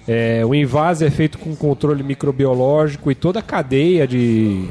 [0.08, 4.65] É, o invase é feito com controle microbiológico e toda a cadeia de,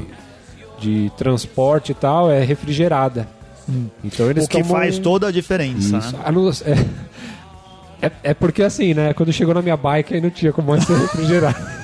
[0.79, 3.27] de transporte e tal é refrigerada.
[4.03, 4.45] Então eles Hum.
[4.45, 5.97] o que tomam- faz toda a diferença.
[5.97, 6.11] isso.
[6.15, 6.23] né?
[6.23, 9.13] Ah, não- é, é, é porque assim, né?
[9.13, 11.55] Quando chegou na minha bike aí não tinha como mais ser refrigerado.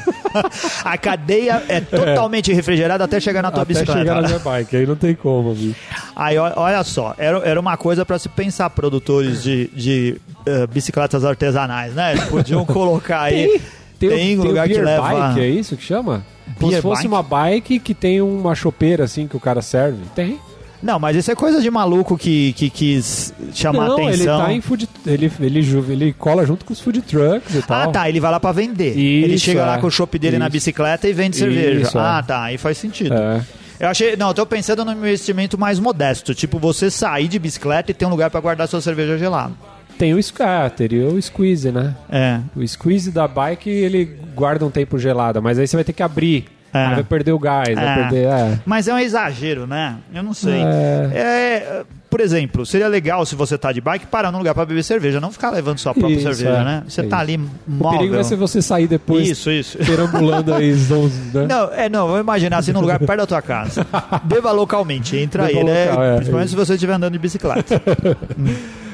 [0.86, 4.00] A cadeia é totalmente refrigerada até chegar na tua Até bicicleta.
[4.00, 5.76] chegar na minha bike, aí não tem como, bicho.
[6.16, 11.26] Aí, olha só, era, era uma coisa para se pensar, produtores de, de eh, bicicletas
[11.26, 12.14] artesanais, né?
[12.14, 13.62] Eles podiam colocar aí.
[14.00, 15.10] Tem, o- lugar o que leva.
[15.10, 16.24] bike, é isso que chama?
[16.58, 17.08] Como se fosse bike?
[17.14, 20.00] uma bike que tem uma chopeira assim que o cara serve.
[20.16, 20.40] Tem.
[20.82, 24.40] Não, mas isso é coisa de maluco que, que quis chamar não, ele atenção.
[24.46, 24.90] tá em food.
[25.06, 27.82] Ele, ele, ele cola junto com os food trucks e tal.
[27.82, 28.98] Ah, tá, ele vai lá pra vender.
[28.98, 29.80] ele Isso, chega lá é.
[29.80, 30.54] com o chopp dele na Isso.
[30.54, 31.82] bicicleta e vende cerveja.
[31.82, 32.02] Isso, é.
[32.02, 33.14] ah, tá, aí faz sentido.
[33.14, 33.42] É.
[33.80, 37.90] Eu achei, não, eu tô pensando num investimento mais modesto, tipo você sair de bicicleta
[37.90, 39.54] e ter um lugar pra guardar sua cerveja gelada.
[39.98, 41.96] Tem o scatter e o squeeze, né?
[42.10, 42.40] É.
[42.56, 46.04] O squeeze da bike ele guarda um tempo gelada, mas aí você vai ter que
[46.04, 46.46] abrir.
[46.74, 46.86] É.
[46.86, 47.74] Aí vai perder o gás, É.
[47.76, 48.28] vai perder.
[48.28, 48.60] É.
[48.66, 49.96] Mas é um exagero, né?
[50.14, 50.62] Eu não sei.
[50.62, 51.10] É.
[51.14, 54.84] É, por exemplo, seria legal se você tá de bike parar num lugar pra beber
[54.84, 56.64] cerveja, não ficar levando sua própria Isso, cerveja, é.
[56.64, 56.84] né?
[56.88, 57.22] Você É tá isso.
[57.24, 58.00] ali O móvel.
[58.00, 59.78] perigo vai ser você sair depois Isso, isso.
[59.80, 61.46] perambulando aí, zons, né?
[61.48, 63.86] Não, é, não, vou imaginar assim num lugar perto da tua casa.
[64.24, 65.86] Beba localmente, entra Beba aí, né?
[65.90, 66.16] local, é.
[66.16, 67.82] Principalmente se você estiver andando de bicicleta.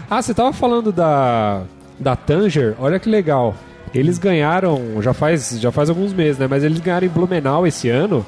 [0.09, 1.63] Ah, você tava falando da,
[1.99, 3.53] da Tanger, olha que legal.
[3.93, 6.47] Eles ganharam, já faz, já faz alguns meses, né?
[6.49, 8.25] Mas eles ganharam em Blumenau esse ano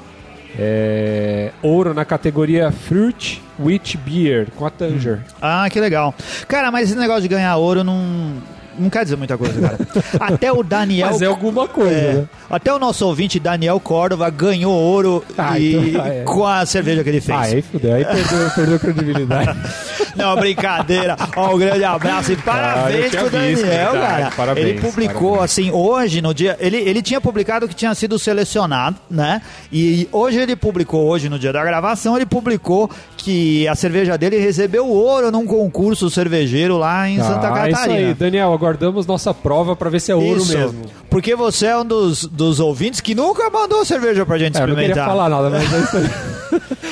[0.58, 5.20] é, ouro na categoria Fruit Wheat Beer com a Tanger.
[5.40, 6.14] ah, que legal.
[6.48, 8.32] Cara, mas esse negócio de ganhar ouro não,
[8.78, 9.78] não quer dizer muita coisa, cara.
[10.18, 11.08] Até o Daniel.
[11.12, 12.24] Mas é alguma coisa, É, né?
[12.50, 16.22] até o nosso ouvinte Daniel Córdova ganhou ouro Ah, e- então, ah, é.
[16.24, 17.38] com a cerveja que ele fez.
[17.38, 19.58] Ah, aí fudeu, aí perdeu, perdeu a credibilidade.
[20.20, 21.16] Não, brincadeira.
[21.36, 24.16] Ó, um grande abraço e parabéns tinha pro visto, Daniel, verdade.
[24.22, 24.30] cara.
[24.36, 25.44] Parabéns, ele publicou, parabéns.
[25.52, 26.56] assim, hoje, no dia.
[26.60, 29.42] Ele, ele tinha publicado que tinha sido selecionado, né?
[29.72, 34.38] E hoje ele publicou, hoje no dia da gravação, ele publicou que a cerveja dele
[34.38, 38.08] recebeu ouro num concurso cervejeiro lá em Santa Ah, isso Catarina.
[38.08, 40.82] aí, Daniel, aguardamos nossa prova pra ver se é ouro Isso, mesmo.
[41.08, 44.66] Porque você é um dos, dos ouvintes que nunca mandou cerveja pra gente É, eu
[44.68, 45.06] não queria experimentar.
[45.08, 46.10] falar nada, mas é isso aí.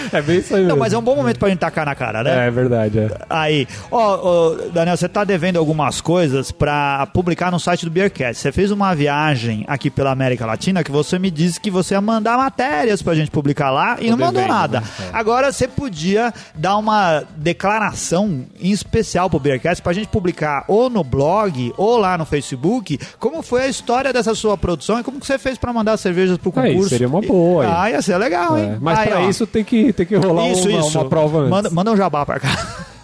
[0.17, 0.81] é bem isso aí Não, mesmo.
[0.81, 2.45] mas é um bom momento pra gente tacar na cara, né?
[2.45, 3.09] É, é verdade, é.
[3.29, 8.41] Aí, ó, ó, Daniel, você tá devendo algumas coisas pra publicar no site do Beercast.
[8.43, 12.01] Você fez uma viagem aqui pela América Latina que você me disse que você ia
[12.01, 14.81] mandar matérias pra gente publicar lá e Tô não mandou devendo, nada.
[14.81, 14.87] né?
[15.13, 15.17] É.
[15.17, 21.05] Agora você podia dar uma declaração em especial pro Beercast pra gente publicar ou no
[21.05, 25.27] blog ou lá no Facebook como foi a história dessa sua produção e como que
[25.27, 26.89] você fez pra mandar cervejas pro Aí, concurso.
[26.91, 27.73] seria uma boa, aí.
[27.75, 28.73] Ah, ia ser legal, hein?
[28.75, 29.29] É, Mas Aí, pra ó.
[29.29, 30.99] isso tem que, tem que rolar Isso, uma, isso.
[30.99, 31.51] uma prova antes.
[31.51, 32.49] Manda, manda um jabá pra cá.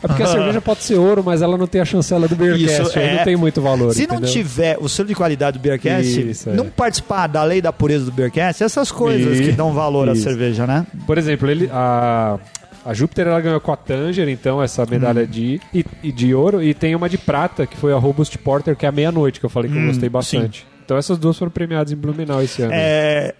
[0.03, 2.99] É porque a cerveja pode ser ouro, mas ela não tem a chancela do Beercast,
[2.99, 3.17] é.
[3.17, 4.33] não tem muito valor, Se não entendeu?
[4.33, 6.53] tiver o selo de qualidade do Beercast, Isso, é.
[6.55, 10.23] não participar da lei da pureza do Beercast, essas coisas que dão valor à isso.
[10.23, 10.87] cerveja, né?
[11.07, 12.39] Por exemplo, ele, a,
[12.85, 15.27] a Júpiter ela ganhou com a Tanger, então, essa medalha Hum.
[15.27, 15.61] de,
[16.03, 18.89] e, de ouro, e tem uma de prata, que foi a Robust Porter, que é
[18.89, 20.67] a meia-noite, que eu falei que eu Hum, gostei bastante.
[20.85, 22.73] Então essas duas foram premiadas em Blumenau esse ano.
[22.75, 23.33] É,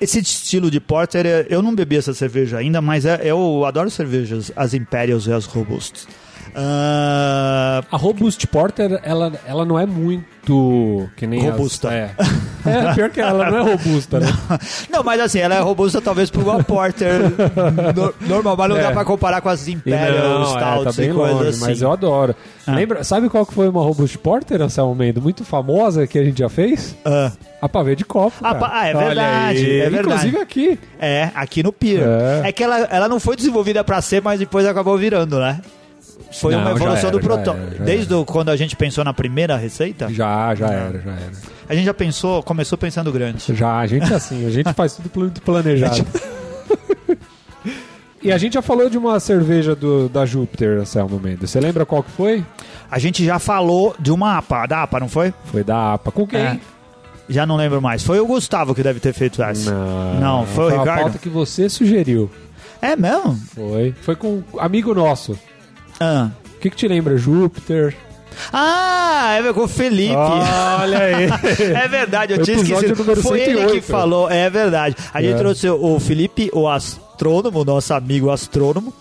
[0.00, 3.90] Esse estilo de porter, é- eu não bebi essa cerveja ainda, mas é- eu adoro
[3.90, 6.06] cervejas, as Imperials e as Robustas.
[6.54, 11.92] Ah, A Robust Porter, ela, ela não é muito que nem as- Robusta.
[11.92, 12.10] é.
[12.64, 14.26] é, pior que ela não é robusta, né?
[14.90, 17.20] não, mas assim, ela é robusta talvez por uma porter
[17.94, 18.82] no- normal, mas não É.
[18.82, 21.60] dá pra comparar com as E Imperial não, é, tá bem e coisas longe, assim.
[21.60, 22.34] mas eu adoro.
[22.66, 22.72] Ah.
[22.74, 25.22] Lembra, sabe qual que foi uma Robust Porter, Anselmo Mendes?
[25.22, 26.96] Muito famosa que a gente já fez?
[27.04, 28.36] Ah, A pavê de copo.
[28.42, 29.98] Ah, é verdade, é verdade.
[30.28, 30.78] Inclusive aqui.
[30.98, 32.02] é, aqui no Pier.
[32.44, 32.48] É.
[32.48, 35.60] É, que ela, ela não foi desenvolvida pra ser, mas depois acabou virando, né?
[36.32, 37.82] Foi Não, uma evolução era, do protótipo.
[37.84, 41.32] Desde quando a gente pensou na primeira receita, Já, já era, já era.
[41.68, 43.54] a gente já pensou, começou pensando grande.
[43.54, 45.08] Já, a gente é assim, a gente faz tudo
[45.40, 46.04] planejado.
[48.20, 51.50] E a gente já falou de uma cerveja do, da Júpiter, Anselmo Mendes.
[51.50, 52.44] Você lembra qual que foi?
[52.90, 55.32] A gente já falou de uma APA, da APA, não foi?
[55.44, 56.10] Foi da APA.
[56.10, 56.40] Com quem?
[56.40, 56.58] É.
[57.28, 58.02] Já não lembro mais.
[58.02, 59.70] Foi o Gustavo que deve ter feito essa.
[59.70, 61.00] Não, Não, foi o a Ricardo?
[61.02, 62.28] pauta que você sugeriu.
[62.82, 63.36] É mesmo?
[63.54, 63.94] Foi.
[64.02, 65.38] Foi com um amigo nosso.
[66.00, 67.16] Ah, O que, que te lembra?
[67.16, 67.96] Júpiter?
[68.52, 70.14] Ah, é com o Felipe.
[70.14, 71.28] Olha aí.
[71.74, 72.94] É verdade, eu tinha esquecido.
[73.22, 73.72] Foi ele 108.
[73.72, 74.94] que falou, é verdade.
[75.12, 75.38] A gente É.
[75.38, 78.92] trouxe o Felipe, o astrônomo, nosso amigo astrônomo.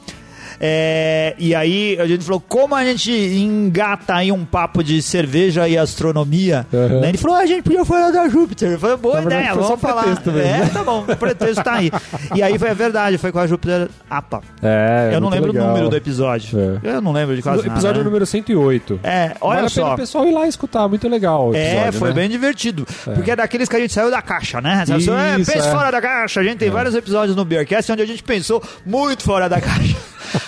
[0.59, 5.67] É, e aí a gente falou, como a gente engata aí um papo de cerveja
[5.67, 6.65] e astronomia?
[6.71, 7.01] Uhum.
[7.01, 7.09] Né?
[7.09, 8.77] Ele falou, "Ah, a gente podia falar da Júpiter.
[8.79, 10.05] Foi boa verdade, ideia, vamos falar.
[10.07, 10.37] mesmo.
[10.39, 11.91] É, tá bom, o pretexto tá aí.
[12.35, 14.41] E aí foi a verdade, foi com a Júpiter APA.
[14.61, 15.65] É, eu não lembro legal.
[15.65, 16.57] o número do episódio.
[16.83, 16.95] É.
[16.95, 17.99] Eu não lembro de quase No episódio nada.
[17.99, 18.03] né?
[18.05, 18.99] número 108.
[19.03, 19.93] É, olha vale só.
[19.93, 22.15] o pessoal ir lá escutar, muito legal o É, episódio, foi né?
[22.15, 22.85] bem divertido.
[23.03, 24.83] Porque é daqueles que a gente saiu da caixa, né?
[24.85, 25.71] Você Isso, é, pensa é.
[25.71, 26.39] fora da caixa.
[26.39, 29.95] A gente tem vários episódios no Beercast onde a gente pensou muito fora da caixa.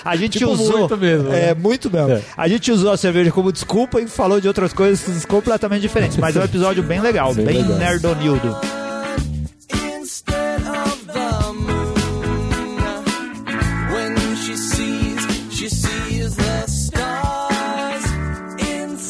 [0.03, 0.79] A gente Tipo, usou.
[0.79, 1.49] muito mesmo, né?
[1.49, 2.11] É, muito mesmo.
[2.11, 2.21] É.
[2.37, 6.17] A gente usou a cerveja como desculpa e falou de outras coisas completamente diferentes.
[6.17, 7.77] Mas é um episódio bem legal, Bem bem, legal.
[7.77, 8.55] nerdonildo.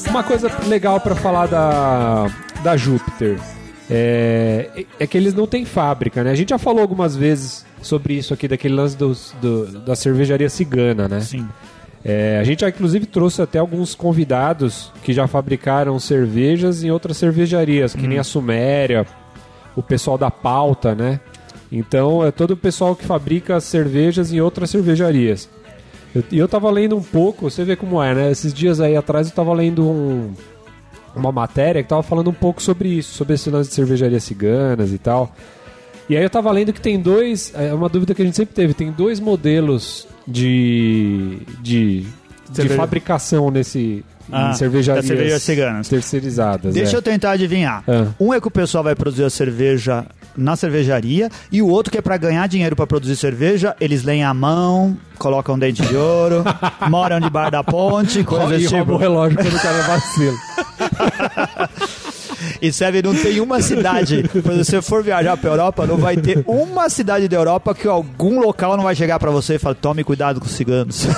[0.09, 2.25] Uma coisa legal pra falar da,
[2.63, 3.39] da Júpiter
[3.89, 6.31] é, é que eles não têm fábrica, né?
[6.31, 10.49] A gente já falou algumas vezes sobre isso aqui, daquele lance dos, do- da cervejaria
[10.49, 11.21] cigana, né?
[11.21, 11.47] Sim.
[12.03, 17.17] É, a gente já inclusive trouxe até alguns convidados que já fabricaram cervejas em outras
[17.17, 19.05] cervejarias, que nem a Suméria,
[19.75, 21.19] o pessoal da Pauta, né?
[21.71, 25.49] Então é todo o pessoal que fabrica cervejas em outras cervejarias.
[26.15, 28.31] Eu- E eu, tava lendo um pouco, você vê como é, né?
[28.31, 30.33] Esses dias aí atrás eu tava lendo um-
[31.15, 34.91] uma matéria que tava falando um pouco sobre isso, sobre esse lance de cervejarias ciganas
[34.91, 35.31] e tal.
[36.09, 37.53] E aí eu tava lendo que tem dois.
[37.55, 41.37] É uma dúvida que a gente sempre teve: tem dois modelos de.
[41.61, 42.07] de, de
[42.55, 44.03] Cerveja- fabricação nesse.
[44.31, 45.89] Ah, em cervejarias, cervejas ciganas.
[45.89, 46.73] terceirizadas.
[46.75, 46.97] Deixa é.
[46.97, 47.83] eu tentar adivinhar.
[47.87, 48.07] Ah.
[48.19, 50.05] Um é que o pessoal vai produzir a cerveja
[50.37, 54.23] na cervejaria e o outro que é pra ganhar dinheiro pra produzir cerveja, eles leem
[54.23, 56.43] a mão, colocam dente de ouro,
[56.89, 58.97] moram de bar da ponte, coisa desse rouba o tipo.
[58.97, 60.37] relógio quando o cara vacila.
[62.61, 64.23] E serve, não tem uma cidade.
[64.43, 68.39] Quando você for viajar pra Europa, não vai ter uma cidade da Europa que algum
[68.39, 71.07] local não vai chegar pra você e falar: tome cuidado com os ciganos.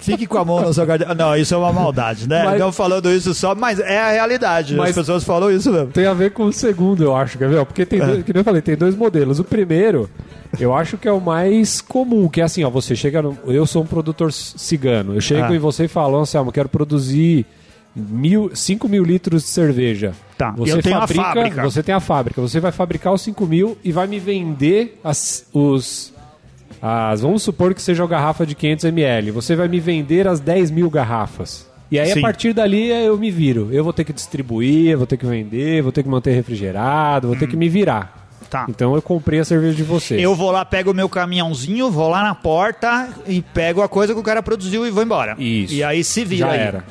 [0.00, 1.14] Fique com a mão na sua guarda.
[1.14, 2.42] Não, isso é uma maldade, né?
[2.44, 4.74] Mas- Não falando isso só, mas é a realidade.
[4.74, 5.88] Mas- As pessoas falam isso mesmo.
[5.88, 7.64] Tem a ver com o segundo, eu acho, ver?
[7.66, 9.38] Porque tem, dois, que nem eu falei, tem dois modelos.
[9.38, 10.08] O primeiro
[10.58, 13.66] Eu acho que é o mais comum, que é assim, ó, você chega no, eu
[13.66, 15.54] sou um produtor cigano, eu chego Ah.
[15.54, 17.44] em você e falo, Anselmo, eu quero produzir
[17.94, 20.12] mil, 5 mil litros de cerveja.
[20.36, 21.62] Tá, Você eu tenho a fabrica, fábrica.
[21.62, 25.46] Você tem a fábrica, você vai fabricar os 5 mil e vai me vender as,
[25.52, 26.12] os...
[26.80, 29.30] As, vamos supor que seja uma garrafa de 500 ml.
[29.32, 31.68] Você vai me vender as 10 mil garrafas.
[31.90, 32.18] E aí, Sim.
[32.18, 33.70] a partir dali, eu me viro.
[33.72, 37.36] Eu vou ter que distribuir, vou ter que vender, vou ter que manter refrigerado, vou
[37.36, 38.28] ter que me virar.
[38.48, 38.66] Tá.
[38.68, 40.18] Então eu comprei a cerveja de você.
[40.18, 44.14] Eu vou lá, pego o meu caminhãozinho, vou lá na porta e pego a coisa
[44.14, 45.36] que o cara produziu e vou embora.
[45.38, 45.74] Isso.
[45.74, 46.60] E aí se vira Já aí.
[46.60, 46.84] era.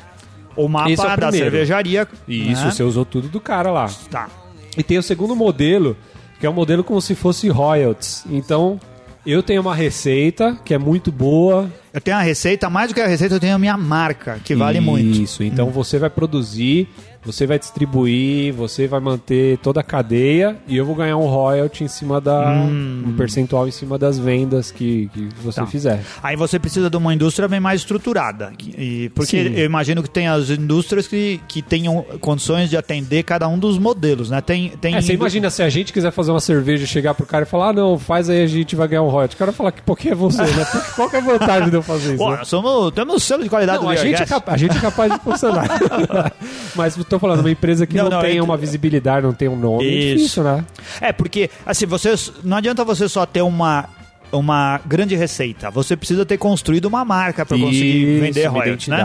[0.58, 1.36] O mapa Esse é o da primeiro.
[1.44, 2.08] cervejaria.
[2.26, 2.70] Isso, né?
[2.72, 3.88] você usou tudo do cara lá.
[4.10, 4.28] Tá.
[4.76, 5.96] E tem o segundo modelo,
[6.40, 8.24] que é um modelo como se fosse royalties.
[8.28, 8.80] Então,
[9.24, 11.70] eu tenho uma receita que é muito boa.
[11.92, 14.54] Eu tenho a receita, mais do que a receita, eu tenho a minha marca, que
[14.54, 15.20] vale muito.
[15.20, 16.88] Isso, então você vai produzir,
[17.28, 21.84] você vai distribuir, você vai manter toda a cadeia e eu vou ganhar um royalty
[21.84, 22.50] em cima da.
[22.50, 25.66] um percentual em cima das vendas que, que você Tá.
[25.66, 26.00] fizer.
[26.22, 28.52] Aí você precisa de uma indústria bem mais estruturada.
[28.76, 29.54] E, porque Sim.
[29.54, 33.76] eu imagino que tem as indústrias que, que tenham condições de atender cada um dos
[33.78, 34.40] modelos, né?
[34.40, 37.26] Tem, tem É, você imagina se a gente quiser fazer uma cerveja e chegar pro
[37.26, 39.34] cara e falar, ah, não, faz aí, a gente vai ganhar um royalty.
[39.34, 40.66] O cara vai falar que porque é você, né?
[40.94, 42.24] Qual que é a vantagem de eu fazer isso?
[42.24, 42.44] Pô, né?
[42.44, 45.18] somos, temos selo de qualidade Não, do a gente, é a gente é capaz de
[45.18, 45.66] funcionar.
[46.74, 49.48] Mas tô falando, uma empresa que Não, não, não, tem eu- uma visibilidade, não tem
[49.48, 50.16] um nome, é Isso.
[50.16, 50.64] difícil, né?
[51.00, 53.88] É, porque, assim, você não adianta você só ter uma,
[54.32, 55.70] uma grande receita.
[55.70, 59.04] Você precisa ter construído uma marca para conseguir Isso, vender royalties, né?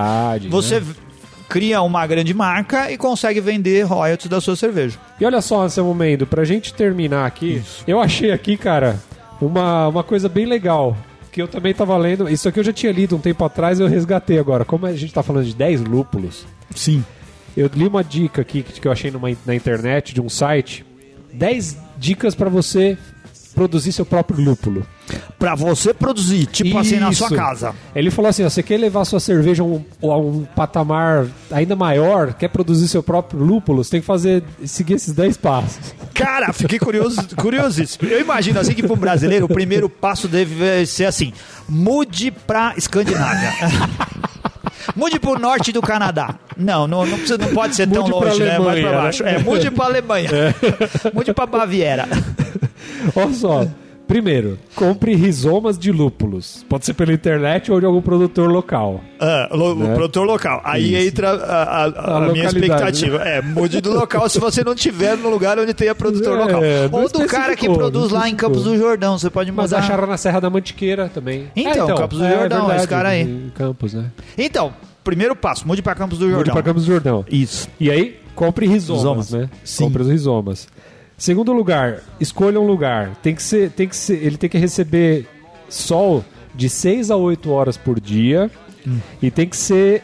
[0.49, 0.87] Você né?
[1.49, 4.97] cria uma grande marca e consegue vender royalties da sua cerveja.
[5.19, 8.99] E olha só, Anselmo Mendo, pra gente terminar aqui, eu achei aqui, cara,
[9.41, 10.95] uma, uma coisa bem legal.
[11.31, 12.29] Que eu também tava lendo.
[12.29, 14.63] Isso aqui eu já tinha lido um tempo atrás eu resgatei agora.
[14.63, 16.45] Como a gente tá falando de 10 lúpulos,
[16.75, 17.03] Sim.
[17.55, 20.85] Eu li uma dica aqui que eu achei numa, na internet de um site.
[21.33, 22.97] 10 dicas pra você
[23.53, 24.85] produzir seu próprio lúpulo.
[25.37, 27.35] Pra você produzir, tipo assim, na sua Isso.
[27.35, 27.75] casa.
[27.95, 31.75] Ele falou assim: ó, você quer levar sua cerveja a um, a um patamar ainda
[31.75, 35.93] maior, quer produzir seu próprio lúpulo, você tem que fazer seguir esses 10 passos.
[36.13, 38.07] Cara, fiquei curioso, curiosíssimo.
[38.07, 41.33] Eu imagino assim que para um brasileiro o primeiro passo deve ser assim:
[41.67, 43.51] mude pra Escandinávia.
[44.95, 46.35] Mude pro norte do Canadá.
[46.57, 48.59] Não, não, não, precisa, não pode ser tão Mude pra longe, né?
[48.59, 49.03] Mais Alemanha, pra né?
[49.03, 49.23] baixo.
[49.23, 50.29] É, mude pra Alemanha.
[51.13, 52.07] Mude pra Baviera.
[53.15, 53.67] Olha só.
[54.13, 56.63] Primeiro, compre rizomas de lúpulos.
[56.69, 59.01] Pode ser pela internet ou de algum produtor local.
[59.19, 59.95] Ah, lo- Né?
[59.95, 60.61] Produtor local.
[60.63, 61.07] Aí Isso.
[61.09, 63.17] entra a, a- a A minha expectativa.
[63.27, 66.61] É, mude do local se você não tiver no lugar onde tenha produtor É, local.
[66.91, 68.35] Ou do cara que produz lá em.
[68.35, 69.17] Campos do Jordão.
[69.17, 69.83] Você pode Mas mudar.
[69.83, 71.47] acharam na Serra da Mantiqueira também.
[71.55, 73.49] Então, Campos do é Jordão, verdade, esse cara aí.
[73.55, 74.11] Campos, né?
[74.37, 74.71] Então,
[75.03, 76.53] primeiro passo: mude pra Campos do Mude Jordão.
[76.53, 77.25] pra Campos do Jordão.
[77.31, 77.67] Isso.
[77.79, 79.31] E aí, compre rizomas, Rizomas.
[79.31, 79.49] né?
[79.63, 79.85] Sim.
[79.85, 80.67] Compre os rizomas.
[81.23, 83.15] Segundo lugar, escolha um lugar.
[83.23, 85.25] Tem que ser, tem que ser, ele tem que receber
[85.69, 86.21] sol
[86.53, 88.51] de 6 a 8 horas por dia
[88.85, 88.99] Hum.
[89.21, 90.03] e tem que ser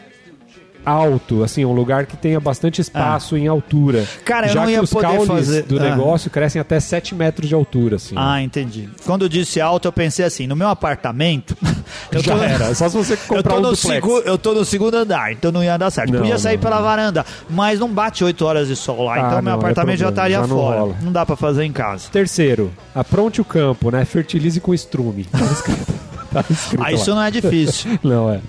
[0.84, 4.04] alto, assim, um lugar que tenha bastante espaço em altura.
[4.06, 4.20] Ah.
[4.24, 5.82] Cara, eu Já não que ia os poder fazer- do Ah.
[5.82, 8.14] negócio crescem até 7 metros de altura, assim.
[8.18, 8.88] Ah, entendi.
[9.04, 11.56] Quando eu disse alto, eu pensei assim: no meu apartamento.
[12.12, 12.74] eu Já era.
[12.74, 13.80] Só se você Eu comprar tô, um duplex.
[13.80, 16.12] segu- eu tô no segundo andar, então não ia dar certo.
[16.12, 16.82] Não, Podia sair não, pela não.
[16.84, 19.98] varanda, mas não bate 8 horas de sol lá, Ah, então meu não, é apartamento
[19.98, 20.80] já problema, estaria já não fora.
[20.80, 20.96] rola.
[21.02, 22.08] Não dá pra fazer em casa.
[22.10, 24.04] Terceiro, apronte o campo, né?
[24.04, 25.26] Fertilize com estrume.
[25.40, 25.94] Tá escrito,
[26.32, 27.98] tá escrito Ah, isso não é difícil.
[28.04, 28.40] Não, é.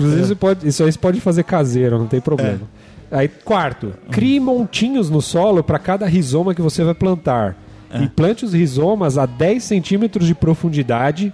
[0.00, 2.60] Inclusive, Isso, pode, isso aí você pode fazer caseiro, não tem problema.
[3.10, 3.18] É.
[3.18, 7.56] Aí, quarto, crie montinhos no solo para cada rizoma que você vai plantar.
[7.92, 8.02] É.
[8.02, 11.32] E plante os rizomas a 10 centímetros de profundidade.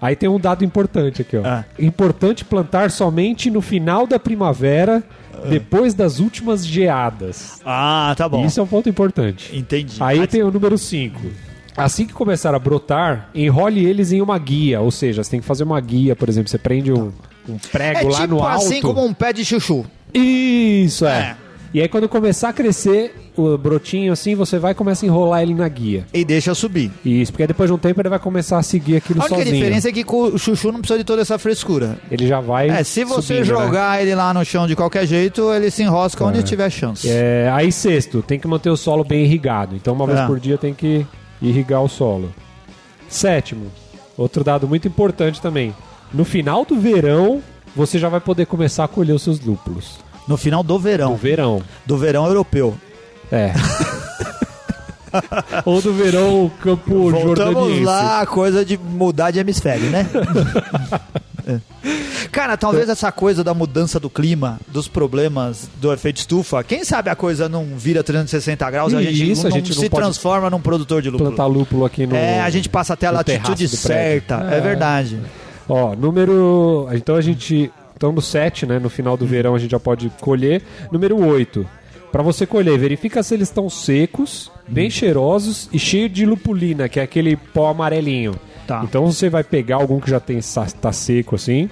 [0.00, 1.46] Aí tem um dado importante aqui, ó.
[1.46, 1.64] É.
[1.78, 5.02] Importante plantar somente no final da primavera,
[5.50, 7.60] depois das últimas geadas.
[7.64, 8.44] Ah, tá bom.
[8.46, 9.56] Isso é um ponto importante.
[9.56, 9.96] Entendi.
[10.00, 11.20] Aí Mas- tem o número 5.
[11.76, 14.80] Assim que começar a brotar, enrole eles em uma guia.
[14.80, 16.48] Ou seja, você tem que fazer uma guia, por exemplo.
[16.50, 17.12] Você prende um,
[17.52, 18.56] um prego É lá tipo no alto.
[18.66, 19.84] assim como um pé de chuchu.
[20.12, 21.10] Isso, é.
[21.20, 21.36] É.
[21.74, 25.42] E aí quando começar a crescer o brotinho assim, você vai e começa a enrolar
[25.42, 26.06] ele na guia.
[26.14, 26.90] E deixa subir.
[27.04, 29.54] Isso, porque depois de um tempo ele vai começar a seguir aquilo A única sozinho.
[29.54, 31.98] diferença é que o chuchu não precisa de toda essa frescura.
[32.10, 33.64] Ele já vai É, se você subindo, né?
[33.66, 37.06] jogar ele lá no chão de qualquer jeito, ele se enrosca onde tiver chance.
[37.08, 39.76] É, aí sexto, tem que manter o solo bem irrigado.
[39.76, 40.26] Então uma vez É.
[40.26, 41.06] por dia tem que
[41.42, 42.32] irrigar o solo.
[43.08, 43.66] Sétimo,
[44.16, 45.74] outro dado muito importante também.
[46.12, 47.42] No final do verão,
[47.76, 49.98] você já vai poder começar a colher os seus lúpulos.
[50.26, 51.16] No final do verão.
[51.16, 51.62] verão.
[51.86, 52.76] Do verão europeu.
[53.30, 53.52] É.
[55.64, 57.84] Ou do verão campo Voltamos jordaniense.
[57.84, 60.06] lá, coisa de mudar de hemisfério, né?
[62.30, 67.08] Cara, talvez essa coisa da mudança do clima, dos problemas do efeito estufa, quem sabe
[67.08, 69.88] a coisa não vira 360 graus e a gente, Isso, não, a gente não se
[69.88, 71.30] transforma num produtor de lúpulo.
[71.30, 72.14] Plantar lúpulo aqui no.
[72.14, 74.46] É, a gente passa até a latitude do certa.
[74.50, 74.58] É.
[74.58, 74.60] É.
[74.60, 75.18] verdade.
[75.68, 76.88] Ó, número.
[76.92, 77.70] Então a gente.
[77.96, 78.78] Então no 7, né?
[78.78, 80.62] No final do verão a gente já pode colher.
[80.92, 81.66] Número 8.
[82.12, 86.98] Pra você colher, verifica se eles estão secos, bem cheirosos e cheios de lupulina, que
[86.98, 88.34] é aquele pó amarelinho.
[88.66, 88.80] Tá.
[88.84, 90.38] Então você vai pegar algum que já tem,
[90.80, 91.68] tá seco assim,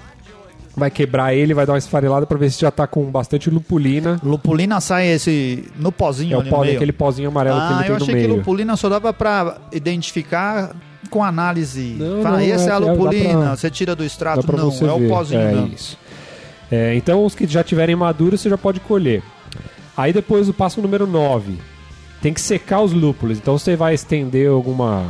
[0.77, 4.21] vai quebrar ele, vai dar uma esfarelada pra ver se já tá com bastante lupulina.
[4.23, 6.77] Lupulina sai esse no pozinho É o ali pó, no meio.
[6.77, 8.37] aquele pozinho amarelo que Ah, ele eu tem no achei que meio.
[8.37, 10.75] lupulina só dava pra identificar
[11.07, 11.97] com análise.
[11.99, 14.47] Não, Fala, não, essa é, é- a é- lupulina, pra- você tira do extrato.
[14.57, 15.73] Não, é o pozinho é, mesmo.
[15.75, 15.99] isso.
[16.71, 19.23] É, então os que já tiverem maduros você já pode colher.
[19.97, 21.59] Aí depois o passo número 9.
[22.21, 23.39] Tem que secar os lúpulos.
[23.39, 25.05] Então você vai estender alguma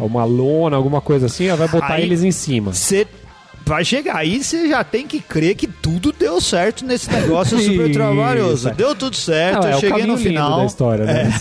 [0.00, 1.92] uma lona, alguma coisa assim, vai botar Hum.
[1.94, 2.72] Aí- eles em cima.
[2.72, 3.06] Você
[3.66, 7.90] vai chegar aí, você já tem que crer que tudo deu certo nesse negócio super
[7.92, 8.68] trabalhoso.
[8.68, 8.74] é.
[8.74, 10.58] Deu tudo certo, Não, é eu o cheguei no final.
[10.60, 11.32] da história, né?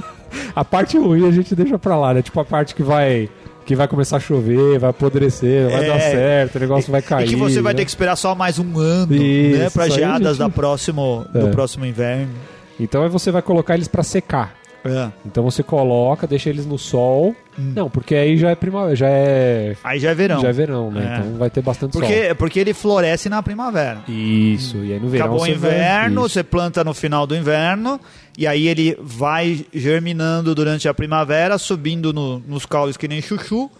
[0.56, 2.22] a parte ruim a gente deixa pra lá, né?
[2.22, 3.28] Tipo a parte que vai
[3.64, 5.88] que vai começar a chover, vai apodrecer, vai É.
[5.88, 7.26] dar certo, o negócio vai cair.
[7.26, 7.78] E que você vai né?
[7.78, 9.70] ter que esperar só mais um ano, Isso, né?
[9.70, 11.50] Pra isso aí a geadas gente- da próximo, do É.
[11.50, 12.32] próximo inverno.
[12.78, 14.54] Então aí você vai colocar eles pra secar.
[14.86, 15.08] É.
[15.24, 17.34] Então você coloca, deixa eles no sol.
[17.58, 17.72] Hum.
[17.74, 20.40] Não, porque aí já é primavera, já é Aí já é verão.
[20.42, 21.00] já é verão, né?
[21.16, 21.20] É.
[21.26, 22.02] Então vai ter bastante sol.
[22.02, 24.00] Porque, porque ele floresce na primavera.
[24.06, 27.98] Isso, e aí no verão Acabou o inverno, você planta no final do inverno,
[28.36, 33.70] e aí ele vai germinando durante a primavera, subindo no- nos caules que nem chuchu,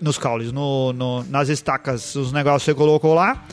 [0.00, 3.44] nos caules, no, no- nas estacas, os negócios que você colocou lá,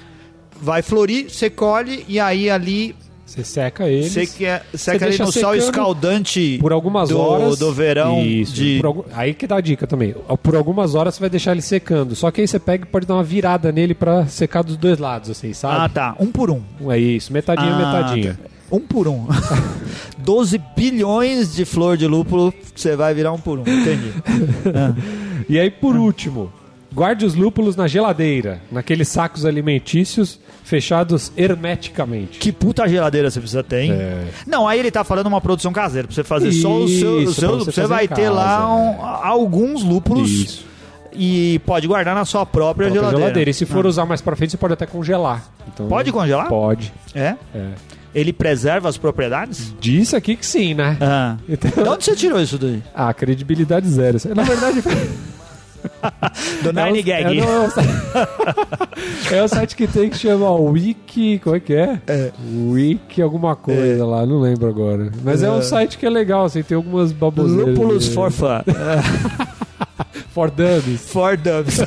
[0.62, 2.95] vai florir, você colhe, e aí ali
[3.26, 7.58] Você seca eles você quer, seca ele no sol escaldante por algumas do, horas.
[7.58, 8.21] do verão.
[8.24, 8.80] Isso, de...
[8.86, 10.13] algum- Aí que dá a dica também.
[10.43, 12.15] Por algumas horas você vai deixar ele secando.
[12.15, 15.00] Só que aí você pega e pode dar uma virada nele pra secar dos dois
[15.00, 15.93] lados, assim, Ah, sabe?
[15.95, 16.15] tá.
[16.19, 16.62] Um por um.
[16.91, 18.34] É isso, metadinha, Ah, metadinha.
[18.41, 18.50] tá.
[18.71, 19.28] Um por um.
[20.17, 23.62] 12 bilhões de flor de lúpulo, você vai virar um por um.
[23.62, 24.12] Entendi.
[25.47, 26.51] E aí, por último,
[26.91, 32.39] guarde os lúpulos na geladeira, naqueles sacos alimentícios fechados hermeticamente.
[32.39, 33.91] Que puta geladeira você precisa ter, hein?
[33.91, 34.25] É.
[34.47, 37.12] Não, aí ele tá falando uma produção caseira, pra você fazer só o seu.
[37.17, 38.65] o Isso, seu você você vai em ter casa, lá é.
[38.65, 40.65] um- alguns lúpulos Isso.
[41.13, 43.51] e pode guardar na sua própria, Própria geladeira.
[43.51, 43.89] E se for Ah.
[43.89, 45.47] usar mais pra frente, você pode até congelar.
[45.67, 46.47] Então, Pode congelar?
[46.47, 46.91] Pode.
[47.13, 47.36] É?
[47.54, 47.67] É.
[48.15, 49.73] Ele preserva as propriedades?
[49.80, 50.97] Disse aqui que sim, né?
[51.01, 51.36] Ah.
[51.49, 52.82] Então- De onde você tirou isso daí?
[52.95, 54.17] Ah, credibilidade zero.
[54.34, 54.82] Na verdade,
[56.63, 57.25] Do Nine é, Gag.
[57.25, 57.89] o- é, não, é, o site,
[59.34, 61.39] é o site que tem que chama Wiki.
[61.43, 61.99] Como é que é?
[62.08, 62.32] É.
[62.69, 65.12] Wiki alguma coisa lá, não lembro agora.
[65.23, 65.51] Mas é.
[65.51, 65.62] um É.
[65.62, 67.67] site que é legal, assim, tem algumas baboseiras.
[67.78, 68.62] Lúpulos for fun.
[70.34, 71.01] for dummies.
[71.08, 71.80] For dubs.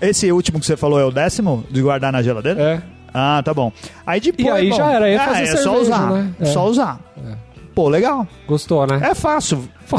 [0.00, 1.64] Esse último que você falou é o décimo?
[1.70, 2.60] De guardar na geladeira?
[2.60, 2.82] É.
[3.14, 3.72] Ah, tá bom.
[4.06, 4.46] Aí depois.
[4.46, 6.10] E aí bom, já era, aí é ah, fazer é só cerveja, usar.
[6.12, 6.34] né?
[6.40, 6.44] É.
[6.46, 7.00] Só usar.
[7.74, 8.26] Pô, legal.
[8.46, 9.00] Gostou, né?
[9.02, 9.68] É fácil.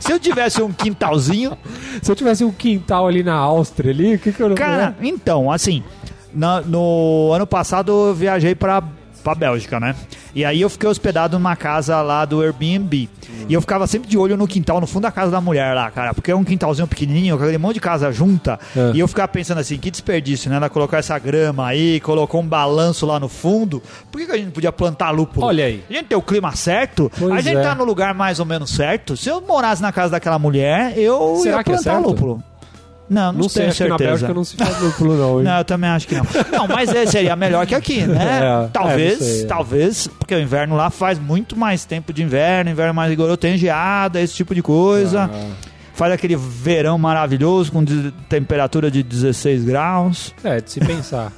[0.00, 1.56] Se eu tivesse um quintalzinho.
[2.02, 4.94] Se eu tivesse um quintal ali na Áustria ali, o que que eu não Cara,
[5.00, 5.82] então, assim.
[6.32, 8.82] na- no ano passado eu viajei pra,
[9.22, 9.94] pra Bélgica, né?
[10.34, 13.08] E aí eu fiquei hospedado numa casa lá do Airbnb.
[13.48, 15.90] E eu ficava sempre de olho no quintal, no fundo da casa da mulher lá,
[15.90, 16.14] cara.
[16.14, 18.58] Porque é um quintalzinho pequenininho, com aquele monte de casa junta.
[18.76, 18.92] É.
[18.94, 20.56] E eu ficava pensando assim, que desperdício, né?
[20.56, 23.82] Ela colocar essa grama aí, colocou um balanço lá no fundo.
[24.10, 25.46] Por que, que a gente não podia plantar lúpulo?
[25.46, 25.82] Olha aí.
[25.88, 27.62] A gente tem o clima certo, Pois a gente é.
[27.62, 29.16] tá no lugar mais ou menos certo.
[29.16, 32.08] Se eu morasse na casa daquela mulher, eu Será ia que é plantar certo?
[32.08, 32.42] lúpulo.
[33.08, 34.10] Não, não, Não sei, tenho acho que na certeza.
[34.10, 35.38] Bélgica não se faz lúpulo não.
[35.40, 35.44] hein?
[35.44, 36.24] Não, eu também acho que não.
[36.50, 38.40] Não, mas é, seria melhor que aqui, né?
[38.64, 39.46] É, talvez, é, sei, é.
[39.46, 43.58] talvez, porque o inverno lá faz muito mais tempo de inverno, inverno mais rigoroso, tem
[43.58, 45.30] geada, esse tipo de coisa.
[45.32, 45.50] Ah.
[45.92, 50.34] Faz aquele verão maravilhoso com de- temperatura de 16 graus.
[50.42, 51.30] É, de se pensar.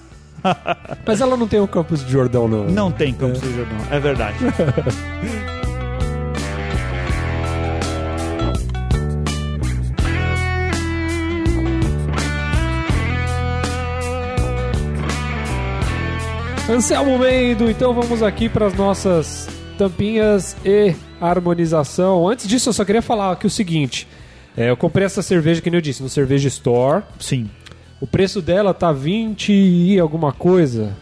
[1.05, 2.65] Mas ela não tem o Campos de Jordão, não.
[2.65, 4.37] Não tem Campos do Jordão, é verdade.
[16.69, 19.49] Anselmo Mendo, então vamos aqui para as nossas
[19.79, 22.29] tampinhas e harmonização.
[22.29, 24.09] Antes disso, eu só queria falar aqui o seguinte.
[24.57, 27.05] É, eu comprei essa cerveja, que nem eu disse, no Cerveja Store.
[27.21, 27.49] Sim.
[28.01, 30.97] O preço dela tá 20 e alguma coisa.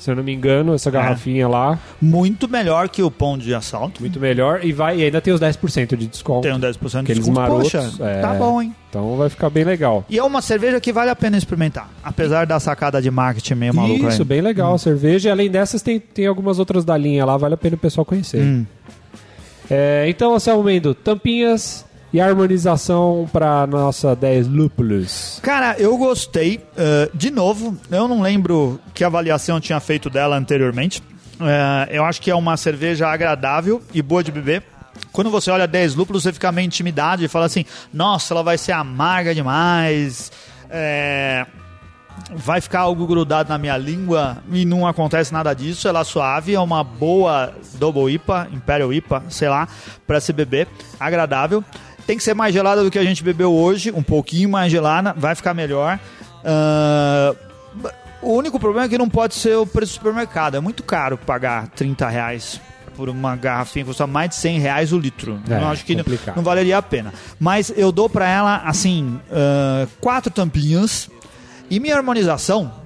[0.00, 0.74] Se eu não me engano, É.
[0.76, 1.78] essa garrafinha lá.
[2.00, 4.00] Muito melhor que o pão de assalto.
[4.00, 4.64] Muito melhor.
[4.64, 6.40] E, vai, e ainda tem os 10% de desconto.
[6.40, 7.38] Tem um 10% de Aqueles desconto.
[7.40, 8.20] marotos, Poxa, é.
[8.22, 8.74] tá bom, hein?
[8.88, 10.02] Então vai ficar bem legal.
[10.08, 11.90] E é uma cerveja que vale a pena experimentar.
[12.02, 14.28] Apesar da sacada de marketing meio maluca Isso, aí.
[14.28, 15.28] bem legal a cerveja.
[15.28, 18.04] E além dessas, tem, tem algumas outras da linha lá, vale a pena o pessoal
[18.06, 18.40] conhecer.
[18.40, 18.64] Hum.
[19.70, 25.38] É, então, Anselmo Mendo, tampinhas E a harmonização pra nossa 10 lúpulos?
[25.42, 26.60] Cara, eu gostei.
[26.76, 31.02] eh, de novo, eu não lembro que avaliação eu tinha feito dela anteriormente.
[31.40, 34.64] Eh, eu acho que é uma cerveja agradável e boa de beber.
[35.12, 38.58] Quando você olha 10 lúpulos, você fica meio intimidado e fala assim: nossa, ela vai
[38.58, 40.32] ser amarga demais.
[40.68, 41.46] É,
[42.34, 45.88] vai ficar algo grudado na minha língua e não acontece nada disso.
[45.88, 49.68] Ela é suave, é uma boa Double IPA, Imperial IPA, sei lá,
[50.06, 51.64] para se beber, agradável.
[52.06, 55.14] Tem que ser mais gelada do que a gente bebeu hoje, um pouquinho mais gelada,
[55.16, 55.98] vai ficar melhor.
[56.44, 57.34] Ah,
[58.22, 60.56] o único problema é que não pode ser o preço do supermercado.
[60.56, 62.60] É muito caro pagar 30 reais
[62.96, 65.40] por uma garrafinha que custa mais de 100 reais o litro.
[65.48, 66.04] É, eu acho que não,
[66.36, 67.14] não valeria a pena.
[67.38, 71.08] Mas eu dou pra ela, assim, ah, quatro tampinhas.
[71.70, 72.79] E minha harmonização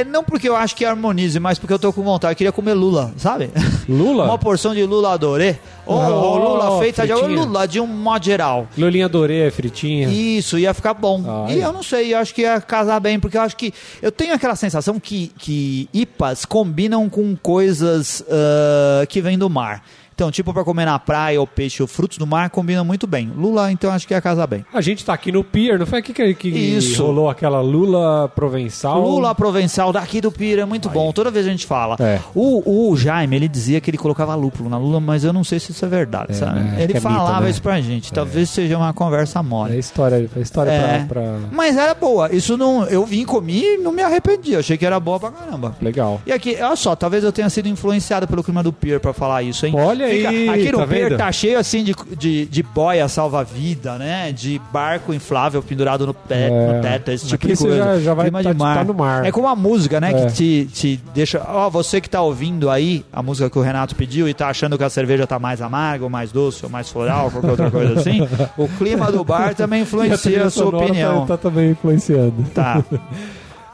[0.00, 2.32] é não porque eu acho que harmonize, mas porque eu tô com vontade.
[2.32, 3.50] Eu queria comer lula, sabe?
[3.88, 4.24] Lula?
[4.26, 5.56] Uma porção de lula adorê.
[5.84, 7.40] Ou, Oh, lula feita de fritinha.
[7.40, 8.68] lula de um modo geral.
[8.76, 10.08] Lulinha Dorê, fritinha.
[10.08, 11.24] Isso, ia ficar bom.
[11.26, 11.64] Ah, e é.
[11.64, 13.72] eu não sei, eu acho que ia casar bem, porque eu acho que.
[14.02, 19.82] Eu tenho aquela sensação que, que IPAs combinam com coisas ah, que vêm do mar.
[20.18, 23.30] Então, tipo, pra comer na praia, ou peixe ou frutos do mar, combinam muito bem.
[23.38, 24.64] Lula, então, acho que ia casar bem.
[24.74, 27.04] A gente tá aqui no Pier, não foi aqui que, que Isso.
[27.04, 29.00] rolou aquela Lula Provençal?
[29.00, 31.12] Lula provençal daqui do Pira é muito bom.
[31.12, 31.94] Toda vez a gente fala.
[32.00, 32.18] É.
[32.34, 35.60] O, o Jaime, ele dizia que ele colocava lúpulo na lula, mas eu não sei
[35.60, 36.58] se isso é verdade, sabe?
[36.58, 36.72] né?
[36.82, 37.50] Ele é mito, falava né?
[37.50, 38.12] isso pra gente.
[38.12, 39.76] Talvez seja uma conversa mole.
[39.76, 41.04] É história, é história É.
[41.04, 42.34] pra, pra- Mas era boa.
[42.34, 42.82] Isso não.
[42.86, 44.54] Eu vim, comi e não me arrependi.
[44.54, 45.76] Eu achei que era boa pra caramba.
[45.80, 46.20] Legal.
[46.26, 49.44] E aqui, olha só, talvez eu tenha sido influenciado pelo clima do Pier pra falar
[49.44, 49.74] isso, hein?
[49.76, 51.18] Olha aí, Aqui no tá Pier vendo?
[51.18, 54.32] tá cheio assim de, de, de boia salva-vida, né?
[54.32, 56.72] De barco inflável pendurado no, pé, É.
[56.76, 57.76] no teto, esse tipo Aqui de coisa.
[57.76, 58.76] já- já vai clima tá- de mar.
[58.78, 59.24] tá no mar.
[59.26, 60.10] É como a música, né?
[60.12, 60.26] É.
[60.26, 61.42] Que te, te deixa.
[61.46, 64.76] Ó, você que tá ouvindo aí a música que o Renato pediu e tá achando
[64.78, 68.00] que a cerveja tá mais amarga, ou mais doce, ou mais floral, qualquer outra coisa
[68.00, 68.20] assim.
[68.56, 71.20] o clima do bar também influencia trilha a sua sonora opinião.
[71.26, 72.34] Tá, tá também influenciando.
[72.54, 72.82] Tá.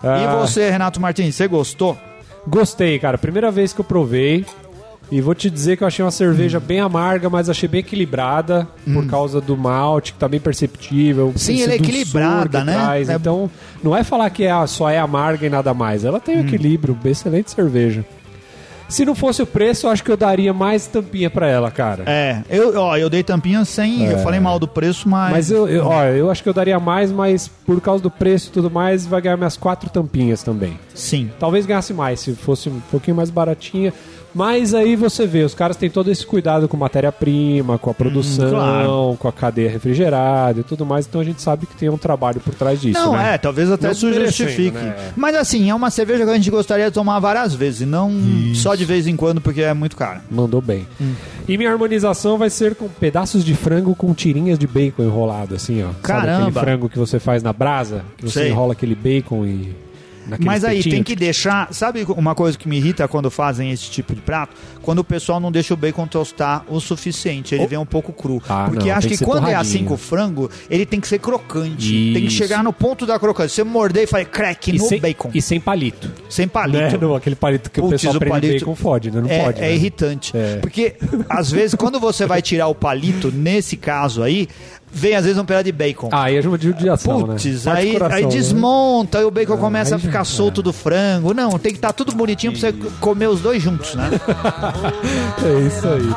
[0.07, 1.97] Ah, E você, Renato Martins, você gostou?
[2.47, 3.17] Gostei, cara.
[3.17, 4.45] Primeira vez que eu provei.
[5.11, 8.67] E vou te dizer que eu achei uma cerveja bem amarga, mas achei bem equilibrada
[8.93, 11.33] por causa do malte, que tá bem perceptível.
[11.37, 12.73] Sim, ela é equilibrada, né?
[12.73, 13.09] traz.
[13.09, 13.51] É- Então,
[13.83, 16.05] não é falar que é, só é amarga e nada mais.
[16.05, 18.05] Ela tem um equilíbrio, excelente cerveja.
[18.87, 22.05] Se não fosse o preço, eu acho que eu daria mais tampinha pra ela, cara.
[22.07, 24.05] É, eu, ó, eu dei tampinha sem.
[24.05, 25.33] Eu falei mal do preço, mas.
[25.33, 28.49] Mas eu, eu, ó, eu acho que eu daria mais, mas por causa do preço
[28.49, 30.79] e tudo mais, vai ganhar minhas quatro tampinhas também.
[30.95, 31.31] Sim.
[31.41, 33.93] Talvez ganhasse mais se fosse um pouquinho mais baratinha.
[34.35, 38.51] Mas aí você vê, os caras têm todo esse cuidado com matéria-prima, com a produção,
[38.51, 39.17] claro.
[39.19, 42.41] com a cadeia refrigerada e tudo mais, então a gente sabe que tem um trabalho
[42.41, 42.99] por trás disso.
[42.99, 43.35] Não, né?
[43.35, 44.77] é, talvez até Não isso justifique.
[44.77, 45.13] né?
[45.17, 48.13] Mas assim, é uma cerveja que a gente gostaria de tomar várias vezes, e não
[48.55, 50.21] só de vez em quando, porque é muito caro.
[50.31, 50.87] Mandou bem.
[51.01, 51.15] Hum.
[51.47, 55.83] E minha harmonização vai ser com pedaços de frango com tirinhas de bacon enrolado, assim,
[55.83, 55.89] ó.
[55.89, 56.49] Sabe Caramba!
[56.49, 58.05] aquele frango que você faz na brasa?
[58.17, 58.51] Que você Sei.
[58.51, 59.84] enrola aquele bacon e.
[60.41, 61.73] Mas aí tem que deixar.
[61.73, 64.55] Sabe uma coisa que me irrita quando fazem esse tipo de prato?
[64.83, 67.69] Quando o pessoal não deixa o bacon tostar o suficiente, ele Oh.
[67.69, 68.43] vem um pouco cru.
[68.49, 71.09] Ah, Porque não, acho que, que quando é assim com o frango, ele tem que
[71.09, 72.13] ser crocante.
[72.13, 72.37] Tem que Isso.
[72.37, 73.49] chegar no ponto da crocância.
[73.55, 75.31] Você morder e faz crack E no sem, bacon.
[75.35, 76.11] e sem palito.
[76.29, 76.79] Sem palito.
[76.79, 76.99] Né?
[77.01, 79.21] Não, aquele palito que o Putz, pessoal o prende palito- bacon fode, né?
[79.21, 79.59] Não é, pode.
[79.59, 79.75] é né?
[79.75, 80.37] irritante.
[80.37, 80.57] É.
[80.57, 80.95] Porque,
[81.29, 84.49] às vezes, quando você vai tirar o palito, nesse caso aí,
[84.95, 86.09] vem às vezes um pedaço de bacon.
[86.13, 87.35] Ah, aí é uma judiação, né?
[87.35, 88.29] Putz, Parte aí, coração, aí né?
[88.31, 91.35] desmonta, aí o bacon começa a aí já- ficar solto do frango.
[91.35, 94.11] Não, tem que estar tudo bonitinho pra você comer os dois juntos, né?
[95.45, 96.15] É isso aí.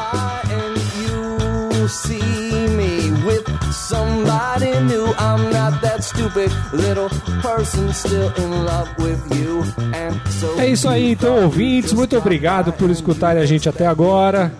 [0.53, 5.07] and you see me with somebody new.
[5.19, 7.09] I'm not that stupid little
[7.41, 9.63] person still in love with you.
[9.93, 11.93] And so É isso aí, então, ouvintes.
[11.93, 14.51] Muito obrigado por escutarem a gente até agora.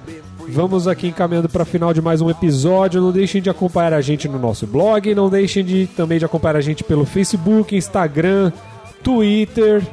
[0.50, 3.02] Vamos aqui encaminhando para final de mais um episódio.
[3.02, 5.14] Não deixem de acompanhar a gente no nosso blog.
[5.14, 8.52] Não deixem de também de acompanhar a gente pelo Facebook, Instagram,
[9.04, 9.84] Twitter.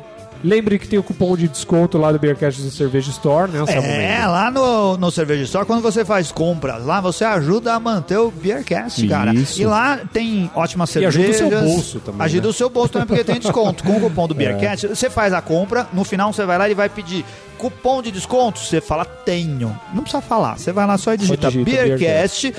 [0.44, 3.64] Lembre que tem o cupom de desconto lá do Beercast do Cerveja Store, né?
[4.20, 8.18] É, lá no, no Cerveja Store, quando você faz compras lá, você ajuda a manter
[8.18, 9.32] o Beercast, cara.
[9.34, 9.60] Isso.
[9.62, 11.60] E lá tem ótimas E ajuda o cervejas.
[11.60, 12.48] seu bolso também, Ajuda né?
[12.48, 13.82] o seu bolso também, porque tem desconto.
[13.82, 16.74] Com o cupom do Beercast, você faz a compra, no final você vai lá e
[16.74, 17.24] vai pedir
[17.58, 19.78] cupom de desconto, você fala tenho.
[19.92, 22.54] Não precisa falar, você vai lá só e digita, digita Beercast,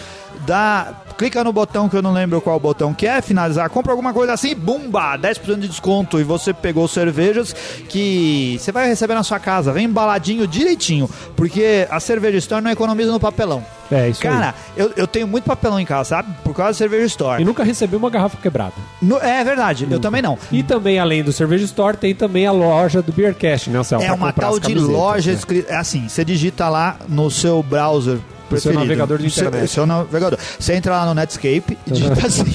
[0.46, 4.14] dá, clica no botão que eu não lembro qual botão que é, finalizar, compra alguma
[4.14, 7.54] coisa assim, bumba, 10% de desconto e você pegou cervejas
[7.88, 12.72] que você vai receber na sua casa, vem embaladinho direitinho, porque a cerveja store não
[12.72, 13.64] economiza no papelão.
[13.92, 16.34] É, isso Cara, eu, eu tenho muito papelão em casa, sabe?
[16.44, 17.42] Por causa da cerveja store.
[17.42, 18.74] E nunca recebeu uma garrafa quebrada.
[19.02, 20.38] No- é verdade, eu também não.
[20.52, 24.04] E também, além do Cerveja Store, tem também a loja do Beercast, né, Anselmo?
[24.04, 25.38] É Pra uma comprar tal de camisetas, loja né?
[25.38, 25.72] escrita.
[25.74, 28.80] É assim, você digita lá no seu browser O seu preferido.
[28.80, 29.70] navegador de seu- internet.
[29.70, 30.38] o seu navegador.
[30.60, 32.54] Você entra lá no Netscape e digita assim: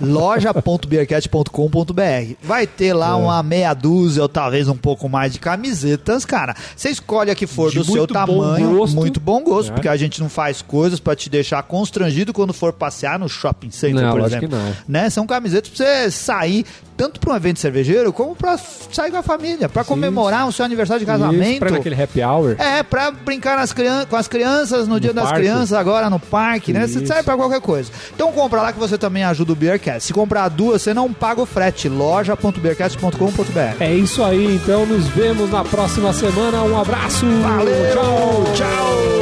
[0.00, 2.34] loja.beercat.com.br.
[2.42, 2.94] Vai ter É.
[2.94, 6.54] lá uma meia dúzia ou talvez um pouco mais de camisetas, cara.
[6.76, 8.94] Você escolhe a que for De do seu tamanho, gosto.
[8.96, 9.74] muito bom gosto, É.
[9.74, 13.70] porque a gente não faz coisas pra te deixar constrangido quando for passear no shopping
[13.70, 14.48] center, Não, por exemplo.
[14.48, 14.72] que não.
[14.86, 15.10] Né?
[15.10, 16.64] São camisetas pra você sair
[16.96, 20.52] tanto pra um evento cervejeiro como pra f- sair com a família, pra comemorar o
[20.52, 21.60] seu aniversário de casamento.
[21.60, 22.56] pra ir naquele happy hour.
[22.58, 25.40] É, pra brincar nas crian com as crianças no, dia das parque.
[25.40, 26.86] crianças, agora no parque, né?
[26.86, 27.06] Você Isso.
[27.06, 27.90] serve pra qualquer coisa.
[28.14, 30.04] Então compra lá que você também ajuda o Beercast.
[30.04, 31.88] Se comprar duas, você não paga o frete.
[31.88, 33.80] loja.beercast.com.br.
[33.80, 36.62] É isso aí, então nos vemos na próxima semana.
[36.62, 37.26] Um abraço.
[37.42, 37.92] Valeu!
[37.92, 38.44] Tchau.
[38.54, 39.17] Tchau!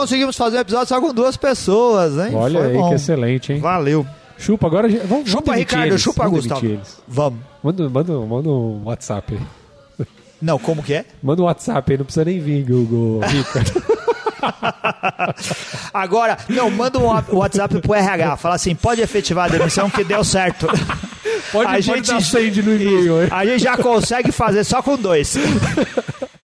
[0.00, 2.34] Conseguimos fazer o episódio só com duas pessoas, hein?
[2.34, 2.88] Olha Foi aí, bom.
[2.90, 3.60] que excelente, hein?
[3.60, 4.06] Valeu.
[4.38, 6.66] Chupa, agora vamos, Chupa, vamos Ricardo, eles, chupa, vamos Gustavo.
[6.66, 6.98] eles.
[7.08, 7.40] Vamos.
[7.62, 10.06] Manda, manda, manda um WhatsApp aí.
[10.42, 11.06] Não, como que é?
[11.22, 13.20] Manda um WhatsApp aí, não precisa nem vir, Google.
[13.26, 13.64] Rica.
[15.92, 18.36] Agora, não, manda um WhatsApp pro RH.
[18.36, 20.66] Fala assim, pode efetivar a demissão que deu certo.
[21.52, 23.14] Pode, A pode gente- dar no e-mail.
[23.30, 25.36] A gente já consegue fazer só com dois.